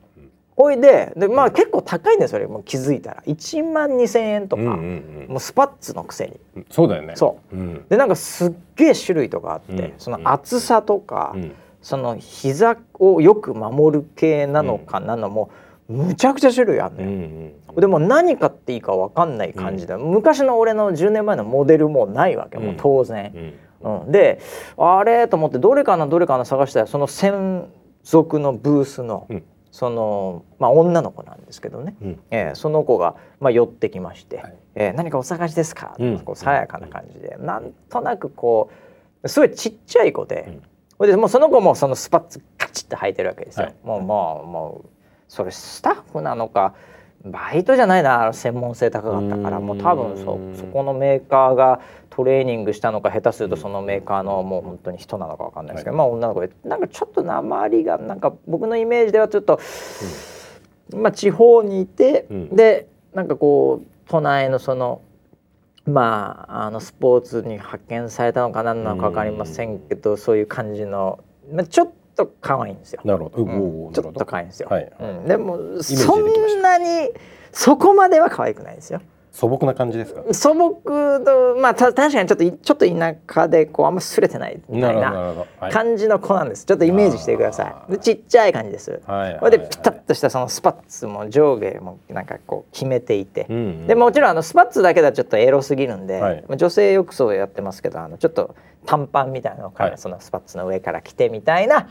[0.54, 2.46] ほいででまあ結構高いんだよそれ。
[2.46, 3.22] もう気づいたら。
[3.26, 6.38] 1万2,000円とか、うんうんもうスパッツのくせに。
[6.56, 7.56] うんそうだよね、そう。
[7.56, 7.84] ん。
[7.88, 11.52] でなんかすっげえ種類とかあって、うんその厚さとか、うん。
[11.80, 15.50] その膝をよく守る系なのかなのも、
[15.88, 17.80] むちゃくちゃ種類あるのうんうよ、ん。
[17.80, 23.54] でも何買っていいか分かんない感じで、昔の俺の10年前のモデルもないわけもう当然。
[23.82, 24.04] う、ん。
[24.04, 24.12] うん。
[24.12, 24.40] で
[24.76, 27.66] あれと思ってどれかなどれかな探したらその専
[28.04, 29.42] 属のブースの、うん。
[29.70, 32.20] そのまあ女の子なんですけどね、うん。
[32.30, 34.54] えーその子が、まあ、寄ってきまして「はい。
[34.74, 36.18] えー何かお探しですか?」うん。
[36.20, 38.70] こう爽やかな感じで、なんとなくこ
[39.22, 40.58] うすごいちっちゃい子で、
[40.98, 44.88] うん、でもうその子もそのスパッツカチッと履いてるわけですよ、はい、もうもうもう
[45.32, 46.74] それスタッフなのか
[47.24, 49.60] バイトじゃないな専門性高かったから。
[49.60, 51.80] もう多分そそこのメーカーが
[52.10, 59.58] トレーニングしたのか下手するとそのメーカーのもう本当に人なのか分かんないですけど、はい、まあ女の子でなんかちょっと鉛がなんか僕のイメージではちょっと、
[60.92, 65.00] うん、まあ地方にいて、うん、でなんかこう都内のその
[65.86, 71.20] まああのスポーツに派遣されたのか何なのか分かりませんけどそういう感じの、
[71.50, 72.01] まあ、ちょっと
[72.40, 73.00] 可愛いんですよ。
[73.04, 74.68] なるほど、うん、ちょっと可愛いんですよ。
[74.70, 77.10] はい、うん、でもそんなに
[77.52, 79.00] そこまでは可愛くないですよ。
[79.32, 80.22] 素朴な感じですか？
[80.34, 80.82] 素朴
[81.24, 87.98] とまあた確かにちょっとちょっと田舎でこうあんま擦れてないみたいな感じの子なんです、ちょっとイメージしてください。
[87.98, 89.38] ちっちゃい感じです、はい。
[89.38, 98.54] はい、でピタッとしたそのスパッツも上下もなんかこう決めていて、うんうん、でもちろんあのスパッツだけだとちょっとエロすぎるんで、はい、女性浴槽やってますけどあのちょっと
[98.84, 101.88] 短パンみたいなのから、そのスパッツの上から着てみたいな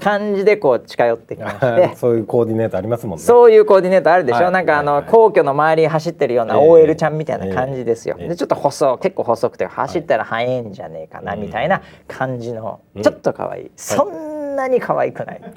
[0.00, 3.24] 感じでこう近寄ってきまして、 そういうコーディネートありますもんね。
[3.24, 8.26] そういうコーディネートあるでしょ、はい、なんかあの、皇居の周り走ってるような OL ちゃんみたいな感じですよ、えーえ。
[8.26, 15.40] ー、でちょっと細結構細くて走ったら速いんじゃねえかなみたいな感じの、ちょっと可愛い、そんなに可愛くない。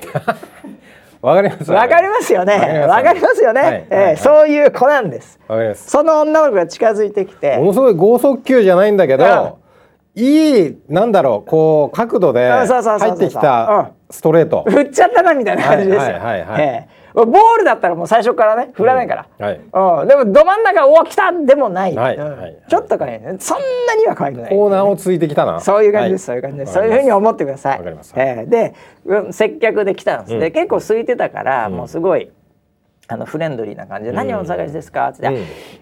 [1.22, 1.72] わかります。
[1.72, 2.86] わかりますよね。
[2.88, 3.62] わかりますよね。
[3.62, 5.40] はい、えー、そういう子なんです。
[5.76, 7.58] その女の子が近づいてきて。
[7.58, 9.60] ものすごい剛速球じゃないんだけど、
[10.16, 14.66] いいなんだろうこう角度で入ってきたストレート。
[14.68, 16.02] 振っちゃったなみたいな感じですよ。
[16.02, 16.46] はいはい。
[16.46, 22.18] はい、えー、ボールだったらもう最初からね振らないから、うんはい、うん、でもど真ん中おお来たでもない、はい。
[22.18, 25.60] はい、ちょっと可愛いねそんなには可愛くない、コーナーをついてきたな。
[25.62, 26.74] そういう感じです、そういう感じです。
[26.74, 27.78] そういうふうに思ってください。
[27.78, 28.74] わかります、えー、で、
[29.06, 32.32] うん、接客で来たんです、うん、で結構空いてたから、もうすごい
[33.12, 35.36] あのフレンドリーな感じで「何をお探しですか?」って、うん、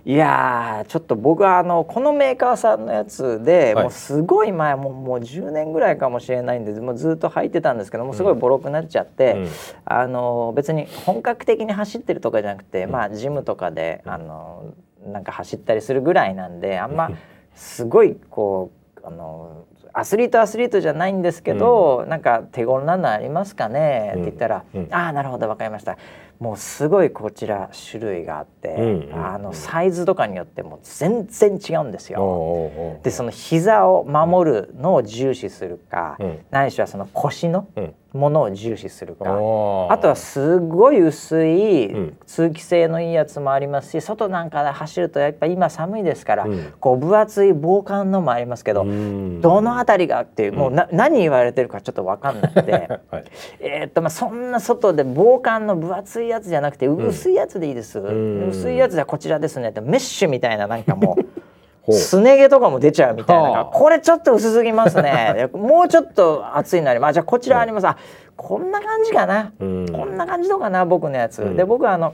[0.05, 9.47] いやちょっと僕はあのこのメーカーさんのやつで、はい、もうすごい前もうもう10年ぐらいかもしれないんでもうずっと履いてたんですけどもすごいボロくなっちゃって、うん、
[9.84, 14.63] あの別に本格的に走ってるとかじゃなくて、うん、まあジムとかであの
[15.05, 17.11] なんか走ったりするぐらいなんであんま
[17.53, 18.71] すごいこ
[19.03, 25.97] うあのアスリートアスリートじゃないんですけど、うん、なんか手頃なのありますかね、って言ったら「うん、ああなるほど分かりました」
[26.39, 32.99] もうすごいこちら種類があって、うん、あのサイズとかによっても全然違うんですよ。
[33.03, 37.67] でその膝を守るのを重視するか、うん、ないしはその腰の
[38.14, 46.47] ものを重視するか、あとはすごい薄い通気性のいいやつもありますし外なんかで走るとやっぱ今寒いですから、
[46.80, 52.72] こう分厚い防寒のもありますけど、どの辺りがっていうもうな、何言われてるかちょっと分かんなくて、
[53.12, 53.26] はい、
[53.60, 61.26] えっとまあそんな外で防寒の分厚いいやつじゃなくて薄いやつでいいです、うん、薄いやつでこちらですねってメッシュみたいななんかもう
[61.93, 63.65] すね毛とかも出ちゃうみたいな。
[63.65, 65.49] これちょっと薄すぎますね。
[65.53, 67.97] もうちょっと厚いなりまあじゃあこちらあります、あ
[68.35, 72.13] こんな感じかな、こんな感じとかな僕のやつ、で僕はあの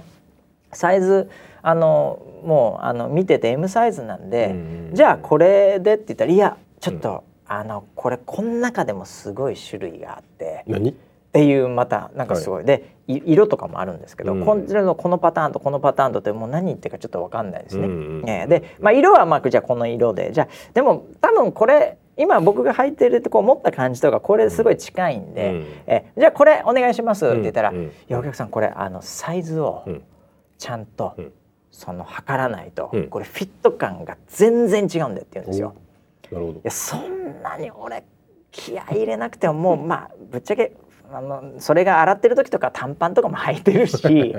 [0.71, 1.29] サイズ
[1.61, 4.55] あのもうあの見てて M サイズなんで、
[4.93, 10.63] じゃあこれでって言ったらいやちょっと、あのこれこの中でもすごい種類があって。
[10.67, 10.95] 何？
[11.33, 17.87] っていうまたなんかすごい、はい、で色とかもあるんですけど、うん、こちらのこのパターンとこのパターンとってもう何言ってるかちょっと分かんないですね。
[17.87, 20.31] うんうん、えー、で、まあ、色はまあじゃあこの色で。
[20.31, 29.83] じゃあでも多分これ今僕が履いてるってこう持った感じとかこれすごい近いんで、うん、えじゃあこれお願いしますって言ったら「うん、いやお客さんこれあのサイズを
[30.59, 31.15] ちゃんと、
[31.71, 35.73] その測らないと、これフィット感が全然違うんだ」って言うんですよ。
[36.31, 36.59] なるほど。
[36.59, 38.03] いやそんなに俺
[38.51, 40.73] 気合い入れなくてももうまあぶっちゃけ
[41.15, 44.35] あのそれが洗ってる時とか短パンとかも履いてるし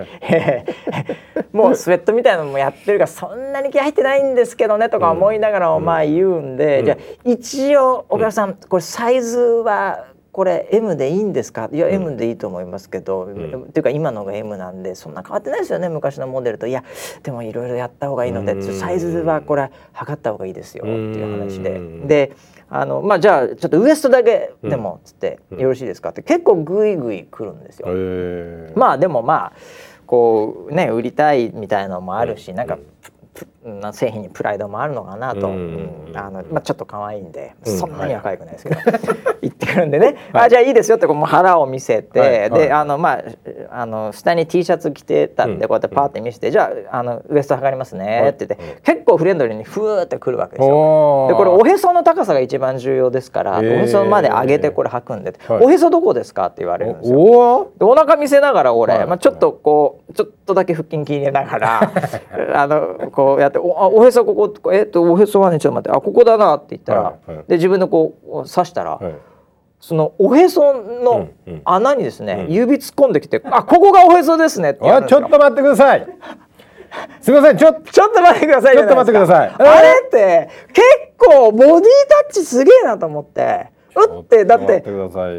[1.52, 11.70] もうスウェットみたいなのもやってるからそんなに気入ってないんですけどねとか思いながらお前言うんで、うん、じゃあ一応お客さんこれサイズはこれ M でいいんですか？
[11.72, 16.66] いや、うん、M でいいと思いますけど、うん、っていうか今のが M なんでそんな変わってないですよね昔のモデルと。
[16.66, 16.82] いや
[17.22, 21.80] でもいろいろやった方がいいのでサイズはこれ測った方がいいですよっていう話で。
[22.04, 22.32] で
[22.76, 26.08] あのまあじゃあちょっとウエストだけでもっつって、よろしいですか？
[26.10, 27.86] って結構グイグイくるんですよ。
[28.74, 29.58] まあでもまあ
[30.06, 32.78] こうね売りたいみたいのもあるし、なんか
[33.64, 36.12] な製品にプライドもあるのかなと、うん。
[36.14, 38.80] あのまあ、ちょっと可愛いんで、そんなには可愛くないですけど、
[39.40, 43.24] 言ってくるんでね、はい、あじゃあいいですよってこう腹を見せて、はい、で、あのまあ
[43.70, 51.26] あの下に T シャツ着てたんで、こうやってパーって見せて、じゃああのウエスト測りますねって言って、結構フレンドリーにふーってくるわけですよ。
[51.28, 57.18] でこれおへその高さが一番重要ですから、おへそまで上げてこれ履くんで、おへそどこですかって言われるんですよ。
[57.18, 61.92] おお腹見せながら俺、まあ、ちょっとこうちょっとだけ腹筋切れながら
[62.54, 67.14] あのこうやっておおへそここえっとおへそはねちょっと待ってあここだなって言ったら、
[67.48, 69.00] で自分のこう刺したら。
[69.80, 71.28] そのおへその
[71.66, 76.08] 穴にですね、指突っ込んできて「あここがおへそですね」ってちょっと待ってください。
[77.20, 79.54] すみませんちょちょっと待ってくださいちょっと待ってください。
[79.58, 79.90] あれ？
[80.06, 80.86] って結
[81.18, 81.70] 構ボディ
[82.08, 83.72] タッチすげえなと思って。
[83.96, 84.82] 打ってだって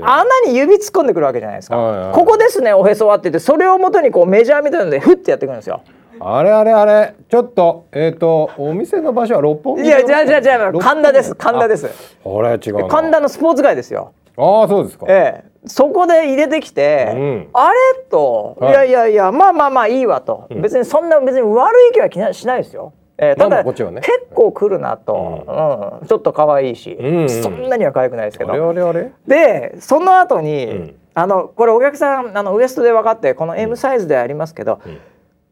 [0.01, 5.81] 穴に指突っ込んでくるわけじゃないですか、はいはい、ここですねおへそはって言ってそれをもとにこうメジャーみたいなのでフッてやってくるんですよ
[6.20, 11.36] あれあれあれちょっとえっ、ー、とお店の場所は六本木いやじゃあじゃあじゃあ神田です。
[11.36, 12.18] 神田です。
[12.24, 14.13] これ違う神田のスポーツ街ですよ。
[14.38, 15.05] ああそうですか。
[15.09, 15.55] ええ。
[15.68, 17.78] そこで入れてきて、うん、あれ
[18.09, 22.93] と、い、やいやいやまあまあまあいいわと、うん、別にそんな別に悪い気はしないですよ。
[23.18, 27.30] えー、ただ、ね、結構来るなと、うん、ちょっと可愛いし、うん。
[27.30, 28.51] そんなには可愛くないですけど。
[28.51, 34.82] あれあれでその後に、あのこれお客さんあのウエストで分かってこの M サイズでありますけど、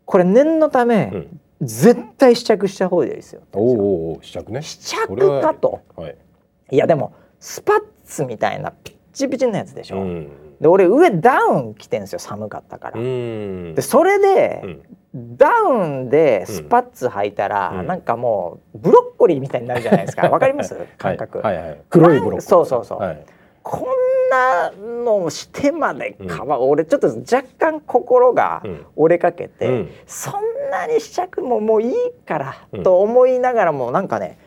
[0.05, 1.27] これ念のため、
[1.61, 3.41] 絶対試着した方がいいですよ。
[3.53, 4.61] おお試着ね。
[4.61, 5.81] 試着かと。
[5.95, 6.17] はい、
[6.71, 10.29] いやでもスパッツみたいなピッチピチのやつでしょ、うん、
[10.59, 14.79] で俺上ダウン着てんですよ寒かったから、でそれで、
[15.13, 20.29] ダウンでスパッツ履いたら、うん、なんかもうブロッコリーみたいになるじゃないですか。
[20.29, 20.75] わかります？
[20.97, 21.67] 感覚、はいはい。
[21.67, 22.41] はい、黒いブロッコリー。
[22.41, 23.25] そうそうそう、はい、
[23.61, 23.81] こん
[24.33, 26.43] なのしてまでか。
[26.45, 28.63] わ、うん、俺ちょっと若干心が
[28.95, 30.33] 折れかけて、うん、そん
[30.71, 31.93] なに試着ももういい
[32.25, 34.37] からと思いながらもなんかね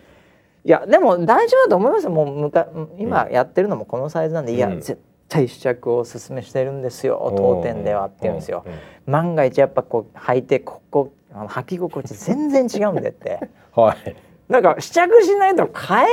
[0.64, 2.10] いやでも大丈夫だと思いますよ。
[2.10, 2.66] もうむか
[2.98, 7.32] 今やってるのもこのサイズなんで、いや絶対試着をおすすめしてるんですよ。
[7.36, 8.64] 当店ではって言うんですよ。
[9.06, 13.48] 万が一やっぱこう履いてここあの履き心地全然違うんでって。
[13.76, 14.16] はい
[14.48, 16.12] なんか試着しないと買えない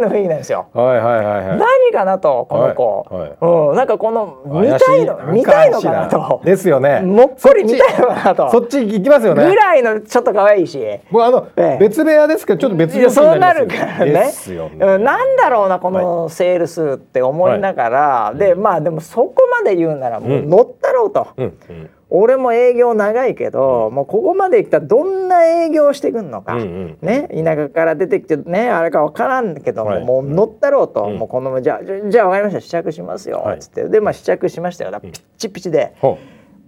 [0.00, 0.68] ぐらいの雰囲気なんですよ。
[0.72, 6.40] はいはいはい、はい、何かなとこの子、はいはい、うん、なんかこの見たいの見たいのかなと。
[6.44, 7.00] ですよね。
[7.00, 8.50] もっこり見たいのかなと。
[8.50, 9.44] そっち行きますよね。
[9.44, 10.78] ぐらいのちょっと可愛いし。
[11.10, 14.12] もうあの、ええ、別部屋ですけどちょっと別部屋そうなるからね。
[14.12, 14.98] ですよね。
[14.98, 21.28] なんだろうなこのセールスって思いながら、はい、でまあでもそこまで言うならもう乗ったろうと。
[21.36, 32.60] うんうん俺も営業長いけど、うん、もうここまで来たらどんな営業してくんのか、うんうん、ね田舎から出てきてねあれか分からんけども、はい、もう乗ったろうと、うん、もうこのじゃあじゃあ分かりました。
[32.60, 33.88] 試着しますよ、はい、つって。
[33.88, 35.00] でまあ試着しましたよ。
[35.00, 35.94] ピッチピチで。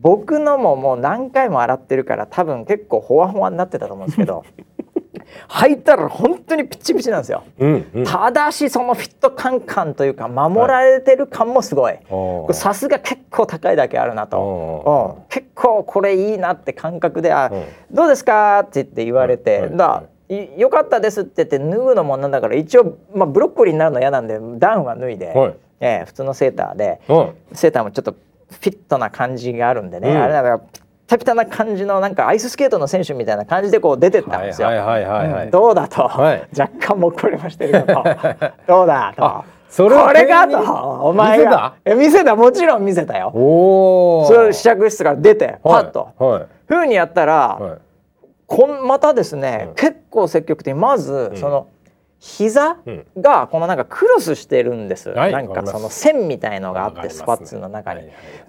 [0.01, 4.45] 僕のももう何回も洗ってるから多分結構ほわほわになってたと思うんですけど
[5.49, 11.97] 履いたら本当にピチピチなんですよ、うんうん、ただしそのフィット感感というか守られてる感もすごい。
[12.53, 17.51] さすが結構高いだけあるなと、うん、結構これいいなって感覚で「あ
[17.91, 27.01] どうですか?」って言って言われて、だよかったですって言って脱ぐのもなんだから一応、まあ、ブロッコリーになるの嫌なんでダウンは脱いで、はい、えー、普通のセーターで、
[27.53, 30.61] セーターもちょっとフィットな感じがあるんでね、うん、あれだから
[31.07, 34.69] タピタな感じのなんかアイススケートの選手みたいな感じでこう出てったんですよ。
[35.53, 38.03] どうだと、はい、若干もっこりましてると
[38.67, 38.83] ど。
[38.85, 39.13] うだ？
[39.17, 39.45] と。
[39.69, 40.59] それこれかと？
[41.09, 41.75] お前が？
[41.85, 42.35] 見せ見せた？
[42.35, 43.31] もちろん見せたよ。
[43.35, 46.33] おそれ試着室から出てパッと、はい。
[46.33, 47.79] はい、ふうにやったら、はい、
[48.47, 51.69] こんまたですね、結構積極的にまず、その
[52.19, 52.79] 膝
[53.19, 58.03] がこのなんかクロスしてるんです、うん、なんかその線みたいのがあってスパッツの中に、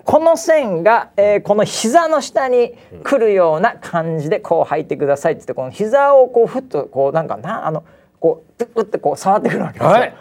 [0.04, 7.86] この線が、えー、この膝の下に来るような感じでこう履いてくださいってってこの膝をこうふっとこうなんかなあの
[8.20, 10.16] こうプッってこう触ってくるわけですよ、はい、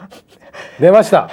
[0.80, 1.30] 出ました。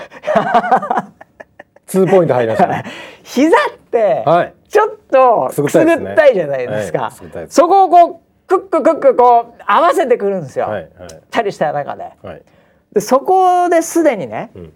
[1.86, 2.84] ツーポイント入りました、ね、
[3.24, 4.24] 膝って、
[4.68, 12.12] ちょっとくすぐったいじゃないですか、はい、そこをこうクッククックこう合わせてくるんですよ、はいはい、たりした中で。
[12.22, 12.42] はい、
[12.94, 14.74] でそこですでにね、うん、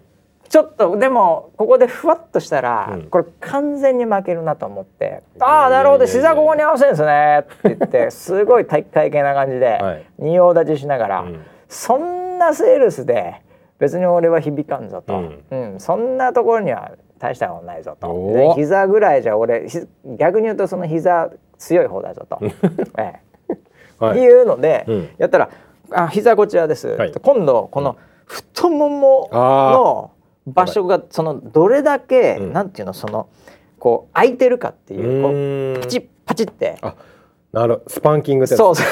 [0.48, 13.42] ちょっとでもここでふわっとしたら、うん、これ完全に負けるなと思って「ああなるほど膝ここに合わせるんですね」って言って すごい体育会系な感じで、はい、仁王立ちしながら、うん、そんなセールスで
[13.78, 15.74] 別に俺は響かんぞと、うん。
[15.78, 18.54] そんなところには大したことないぞと。
[18.56, 19.68] 膝ぐらいじゃ俺
[20.18, 22.40] 逆に言うとその膝強い方だぞと。
[22.98, 23.27] ええ
[24.14, 24.28] い。
[24.28, 24.86] うので、
[25.18, 25.50] やったら
[25.90, 30.10] 「あ膝こちらです」今度この太ももの
[30.46, 33.28] 場所がそのどれだけ、うなんていうのその
[33.78, 36.76] こう空いてるかっていうこうパチッパチって。
[36.82, 36.94] あ
[37.52, 38.86] なるスパンキングってそうそう。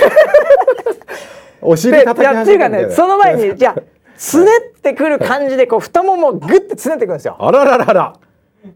[1.60, 2.90] お尻叩き始めてね。
[2.90, 3.82] その前にじゃあ
[4.16, 7.36] つねってくる感じでこう太ももをグッてつねってくるんですよ。
[7.38, 8.14] あらららら。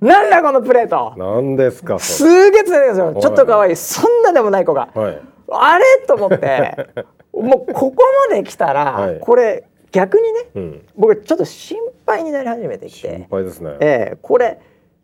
[0.00, 1.14] なんだこのプレート。
[1.16, 3.14] 何ですかすげえつれですよ。
[3.20, 3.76] ちょっと可愛い。
[3.76, 5.20] そんなでもない子が、はい、
[5.50, 5.84] あれ？
[6.06, 6.88] と思って。
[7.32, 7.96] もうここ
[8.28, 13.08] まで来たら、はい、これ逆にね、うん、僕ちょっと心配になり始めてきて。
[13.08, 14.58] 心配ですね、えー、これ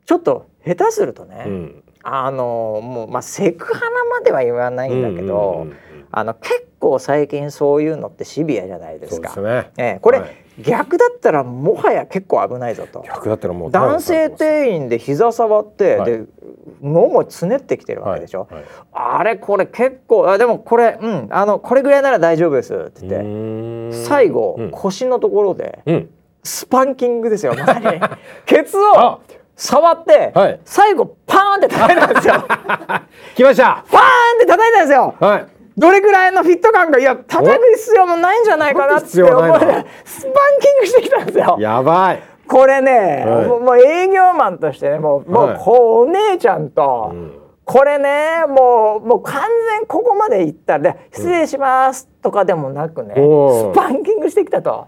[0.04, 5.68] ちょっと下手するとね、うん、あのもうまあセクハラまでは言わないんだけど、
[6.10, 9.30] あの結構最近そういうのってシビアじゃないですか。
[9.30, 13.04] すね、えー、これ、はい、逆だったらもはや結構危ないぞと。
[13.06, 16.24] 逆だったらもう男性店員で膝触って、はい、で
[16.82, 18.48] 脳もつねってきてるわけでしょ。
[18.50, 26.10] はいはい、あれこれ結構あでもこれうんあのこれぐらいなら大丈夫ですって言って最後、うん、腰のところで、うん、
[26.42, 27.86] スパンキングですよまさに
[28.46, 29.20] ケツを
[29.56, 32.46] 触って、はい、最後パーンって叩いたんですよ。
[33.34, 33.84] 来ました。
[33.90, 34.04] パーン
[34.36, 35.14] って叩いたんですよ。
[35.18, 35.46] はい。
[35.76, 41.56] どれぐらいのフィット感がいや叩く必要もないんじゃないかなって思ってスパンキングしてきたんですよ。
[41.60, 42.22] やばい。
[42.48, 47.32] これね、はい、もう営業マンとしてねもう,、もうこうお姉ちゃんと、うん、
[47.64, 49.42] これねもうもう完
[49.78, 54.86] 全ここまでいったら「失礼します」とかでもなくね、うん、スパンキングしてきたと。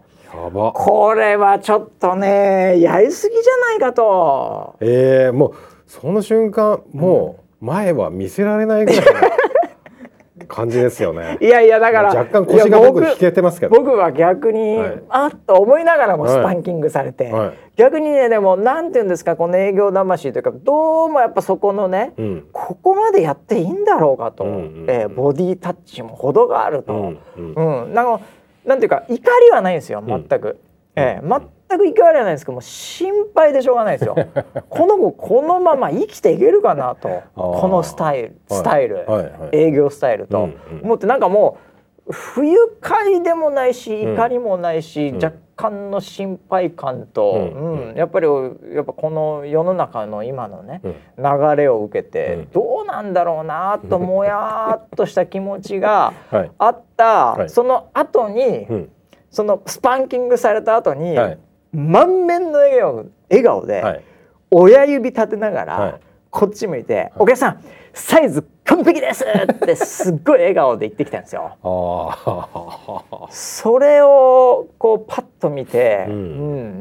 [0.74, 4.76] これはちょっとねやりすぎじゃないかと。
[4.80, 5.54] えー、もう
[5.86, 9.04] その瞬間もう前は見せられないぐらい。
[10.48, 11.38] 感じですよね。
[11.40, 13.76] いやいやだから若干腰が僕引けてますけど。
[13.76, 17.32] 僕は逆に、はい、あっと思いながらもスパンキングされて、はい。
[17.32, 26.92] はい、逆にねでもなんて言うんですかこの営業魂というかどうもやっぱそこのね、うん、ここまでやっていいんだろうかと、うんうんうん、えー、ボディタッチも程があると、
[27.36, 28.20] うんうん、うん、なんか
[28.64, 30.58] なんていうか怒りはないんですよ全く。
[30.96, 34.16] うん、えー、全く怒りはないんですけども心配でしょうがないですよ。
[34.68, 37.22] この子このまま生きていけるかなと。
[37.34, 39.24] このスタイルスタイル、はいはい。
[39.24, 41.58] はい、営業スタイルと、うんうん、思ってなんかも
[42.06, 48.26] う不愉快でもないし怒りもないし、うん、若干の心配感と、うん、うん、やっぱり
[48.74, 56.14] やっぱこの世の中の今のね、うん、流れを受けて、どうなんだろうなともやっとした気持ちが
[56.56, 58.66] あった、はい、その後に、
[59.30, 61.38] そのスパンキングされた後に、はい
[61.72, 64.02] 満面の笑顔笑顔で、
[64.50, 66.00] 親指立てながら、
[66.30, 67.64] こっち向いて、お客さん
[67.98, 71.56] サイズ完璧です!」ってすっごい笑顔で言ってきたんですよ。
[73.30, 76.16] それをこうパッと見て、うん、う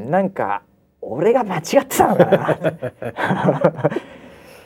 [0.06, 0.62] ん、なんか
[1.02, 2.58] 俺が間違ってたのかな。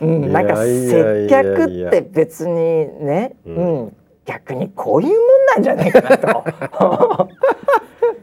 [0.02, 5.16] うん、なんか接客って別にね、うん、逆にこういうもん
[5.54, 6.44] なんじゃないかなと。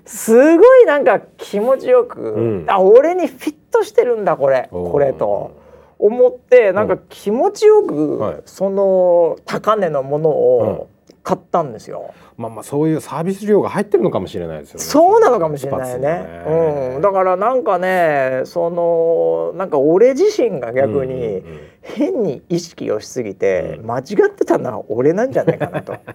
[0.05, 4.69] すごいなんか気持ちよく、うん、あ俺にフィットしてるんだこれ。
[4.71, 5.57] これと。
[5.99, 10.89] 思ってなんか気持ちよく、その高値のものを
[11.23, 12.13] 買ったんですよ。
[12.37, 14.85] まあまあそういうサービス料が入ってるのかもしれないですよね。
[14.85, 16.07] そうなのかもしれないね。
[16.07, 16.95] ね。
[16.95, 21.43] うん、だからなんかね、そのなんか俺自身が逆に
[21.81, 25.97] 変に意識をしすぎて、間違ってたのは俺なんじゃないかなと。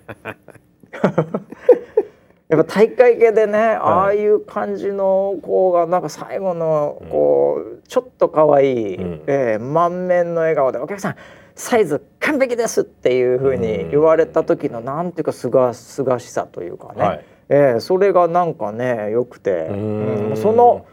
[2.56, 11.16] やっぱ大会系でね、はい、ああいう感じの子がなんか最後のこう、うん、ちょっと可愛い、うん、えー、満面の笑顔で「お客さん
[11.56, 20.86] サイズ完璧です!」っていうふうに言われた時の、うん、なんていうかすがすがしさというかね、はい、えー、それがなんかねよくて、うん、その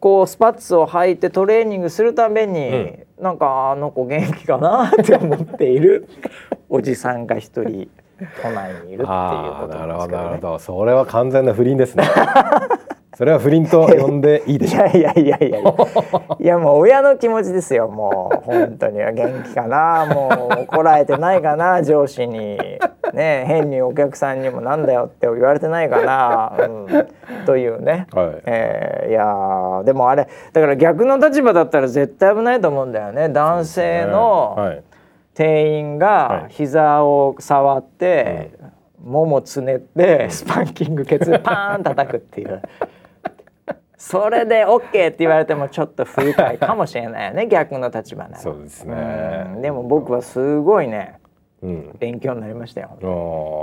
[0.00, 2.68] こうスパッツを履いてトレーニングするために、
[3.18, 6.08] うん、なんかあの子元気かなって思っている
[6.68, 7.88] おじさんが一人。
[8.42, 10.58] 都内にいるっていうことなね、なるほどなるほど。
[10.58, 12.04] それは完全な不倫ですね。
[13.20, 14.96] それは不倫と呼んでいいでしょう。
[14.96, 15.58] いやいやいやいや。
[16.38, 18.44] いやもう親の気持ちですよもう。
[18.46, 20.06] 本当に元気かな。
[20.06, 21.82] もう怒られてないかな。
[21.82, 22.56] 上司に
[23.12, 28.42] ね変にお客さんにもなんだよって言われてないかな、うん、というね、はい。
[28.46, 33.28] えー、いやでもあれだから逆の立場だったら絶対危ないと思うんだよね。
[33.28, 34.62] 男性の、ね。
[34.62, 34.82] はい
[35.40, 38.66] 店員が膝を触って、は
[39.06, 42.60] い、ももつねってスパンキングケツ パーン叩くっていう。
[43.96, 48.36] それで OK って言われてもちょっと不愉快かもしれないよね 逆の立場なら。
[48.36, 51.20] そうですね、うん、でも僕はすごいね、
[51.62, 52.98] うん、勉強になりましたよ、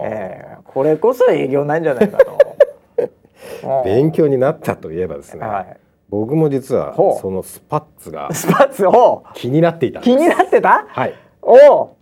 [0.05, 2.37] えー、これこそ営業なんじゃないかと。
[3.85, 5.77] 勉強になったといえばですね、はい、
[6.09, 10.85] 僕も実はそのスパッツがスパッツを気になっていた気になってた？
[10.87, 11.13] はい。
[11.13, 11.26] お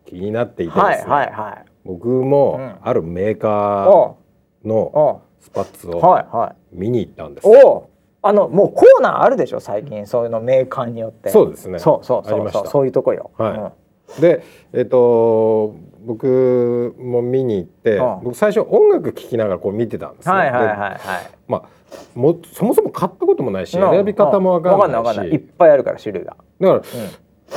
[0.05, 7.89] 気になっていてですね、はいはいはい、僕もあるメーカーのスパッツを見に行ったんです、はいはい、お
[8.27, 11.29] あのもうコーナーあるでしょ最近そういうのメーカーによって。
[11.29, 11.77] そうですね。
[11.77, 12.67] そうそうそうそう。
[12.67, 13.71] そういうとこよ、は
[14.17, 14.43] い、で
[14.73, 20.33] えっ、と僕も見に行って、僕最初音楽聴きながらこう見てたんですね。
[20.33, 20.99] はいはいはい、はい、
[21.47, 21.69] まあ
[22.15, 25.19] もそもそも買ったこともないし選び方も分かんないし。
[25.31, 26.35] いっぱいあるから種類が。
[26.59, 26.81] だから、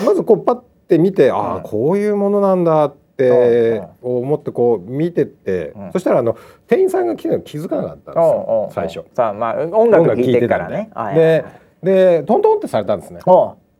[0.00, 0.56] うん、まずこうパッ
[0.88, 6.36] て見て、ああこういうものなんだって思ってこう見てて、うん、そしたらあの
[6.66, 9.04] 店員さんが来てるの気づかなかったんですよ最初。
[9.12, 10.90] さあまあ音楽聴いてからね。
[11.14, 11.44] で
[11.82, 13.20] でトントンってされたんですね。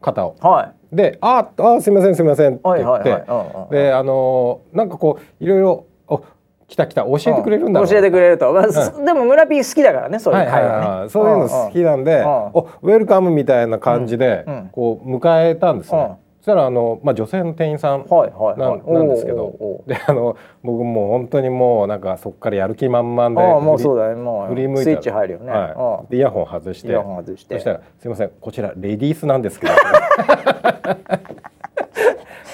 [0.00, 0.36] 肩を。
[0.40, 3.24] はい、で「ああすいませんすいません」って言って。
[3.70, 6.22] であのなんかこういろいろ「お
[6.68, 7.84] 来た来た教えてくれるんだ、う。
[7.84, 19.84] ん、教えてくれると、まあ、うん、でも村ピー好きだからねそういう会話そういうの好きなんで、おウェルカムみたいな感じで、こう迎えたんですね、そしたらあの、まあ、女性の店員さんなんですけど。
[19.86, 24.14] であの僕もう本当にもうなんかそこからやる気満々でもうそうだね。
[24.14, 26.88] もう振り向いてスイッチ入るよね、はい、でイヤホン外して。
[26.88, 27.54] イヤホン外して。
[27.54, 29.72] そしたら「すいませんこちらレディースなんですけど」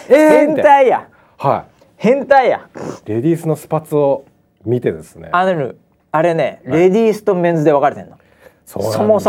[0.09, 1.09] 変態や。
[1.39, 1.85] はい。
[1.97, 2.69] 変態や。
[3.07, 4.25] レディースのスパツを
[4.65, 5.29] 見てですね。
[5.33, 5.73] あの
[6.11, 8.17] あれね、レディースとメンズで分かれてんの
[8.67, 9.21] そもそも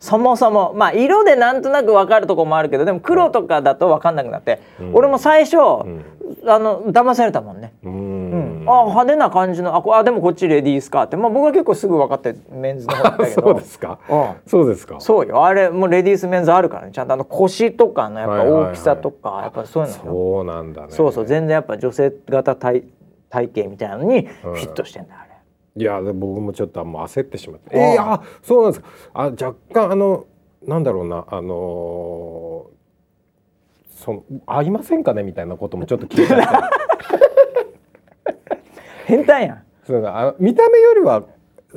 [0.00, 6.04] そもそもまあ色でなんとなく分かるとこもあるけどでも黒とかだと分かんなくなって、うん、俺も最初、うん、
[6.46, 7.74] あの騙されたもんね。
[7.84, 13.42] うん、あ派手な感じのああでもこっちレディースかって、まあ、僕は結構すぐ分かってメンズの方だけど。
[13.42, 15.00] そうですか、うん、そうですか？
[15.00, 15.44] そうよ。
[15.44, 16.92] あれもうレディースメンズあるからね。
[16.92, 19.96] ちゃんとあの腰とかのやっぱ大きさとか、やっぱそういうの。
[19.98, 20.88] そうなんだね。
[20.90, 21.26] そうそう。
[21.26, 22.84] 全然やっぱ女性型体
[23.28, 25.21] 体型みたいなのにフィットしてんだ。
[25.74, 28.80] いや僕もちょっともう焦ってしまって「えー、あそうなんです。
[28.82, 30.26] かあ若干あの
[30.66, 36.46] なんだろうなあのー、その合いませんかね?」みたいなこともちょっと聞いちゃって
[39.06, 39.62] 変態やん。
[39.86, 41.24] そうあ見た目よりは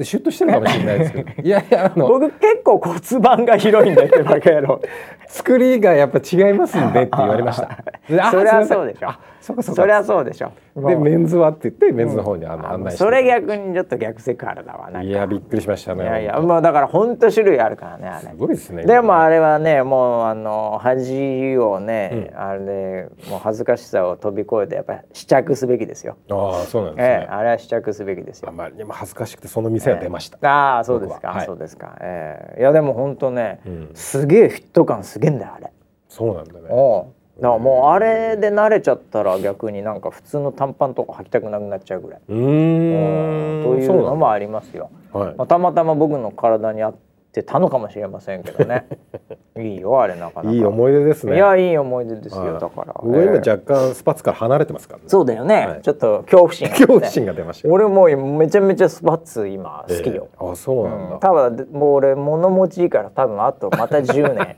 [0.01, 1.31] シュッとしてるかもしれないですけど。
[1.41, 4.81] いやいやあの僕結構骨盤が広いんだってバカ野郎。
[5.27, 7.83] 作りがやっぱ違いますんでって言われました。
[8.31, 9.09] それはそうでしょ
[9.45, 10.51] そそりゃそうでしょ。
[10.75, 12.97] でメンズはって言ってメンズの方にあの案内して。
[12.97, 18.29] それ逆にちょっと逆セクハラだわいやびっくりしましたねいやいやまあだから本当種類あるからねあれ。
[18.29, 19.83] すごいですねでもあれはね。
[19.83, 26.17] もうあの恥をね、うん、あれもう恥ずかしさを飛び越えてやっぱり試着すべきですよ。
[26.29, 28.49] ああそうなんですね、ええ、あれは試着すべきですよ。
[28.49, 31.43] あまりにも恥ずかしくてその店は出ました、え、ああそうですか、は。
[31.43, 31.97] い、そうですか。
[32.01, 32.61] ええ。
[32.61, 35.71] いやでも本当ね、うん、すげえフィット感すげえんだよあれ。
[36.07, 36.67] そうなんだね。
[36.69, 37.07] お
[37.41, 42.21] だからもうあれで慣れちゃったら逆になんか普通の短パンとか履きたくなくなっちゃうぐらい。
[42.27, 44.89] うんというのもありますよ。
[45.11, 46.95] はい、まあ、たまたま僕の体に合っ
[47.33, 48.87] てたのかもしれませんけどね。
[49.59, 50.55] いいよあれなかなか。
[50.55, 51.35] いい思い出ですね。
[51.35, 52.93] いやいい思い出ですよ、はい、だから。
[53.03, 55.05] 僕今若干スパッツから離れてますからね。
[55.07, 55.67] そうだよね。
[55.67, 57.69] はい、ちょっと恐怖心、ね、恐怖心が出ました。
[57.69, 60.27] 俺もめちゃめちゃスパッツ今好きよ。
[60.33, 61.13] えー、あそうなんだ。
[61.15, 64.55] うん、多分もう俺物持ちいいから多分あとまた10年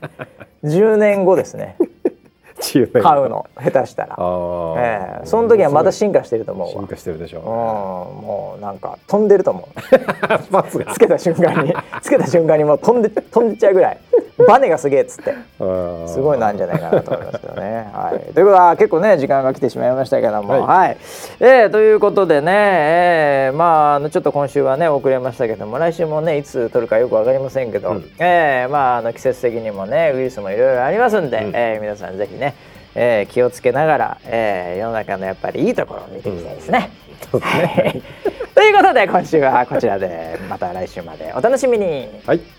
[0.62, 1.76] 10年後ですね。
[2.58, 5.24] 買うの下手したら、ええ。
[5.24, 9.78] ー、その時はまた進化してると思う進化してるでしょう、ね、もうなんか飛んでると思う。
[10.92, 11.74] つけた瞬間に。
[12.02, 13.98] つけた瞬間にもう飛んで飛んでっちゃうぐらい。
[14.46, 15.34] バネがすげえっつって。
[16.06, 17.88] すごいなんじゃないかなと思いますけどね。
[17.92, 20.96] はい、ということは結構ね時間が来てしまいましたけども、はい、はい、
[21.40, 32.47] えー、ということでね、えー、まあちょっと今週はね遅れましたけども来週もねいつ撮るかよく分かりませんけど、うん、えー、まああの季節的にもねウイルスもいろいろありますんで、うん、えー、皆さんぜひね、
[33.00, 36.90] えー、気をつけながら、えー、世の中のやっぱりいいところを見ていきたいですね。
[37.32, 37.46] うん、と
[38.62, 42.08] いうことで今週はこちらでまた来週までお楽しみに。
[42.26, 42.57] はい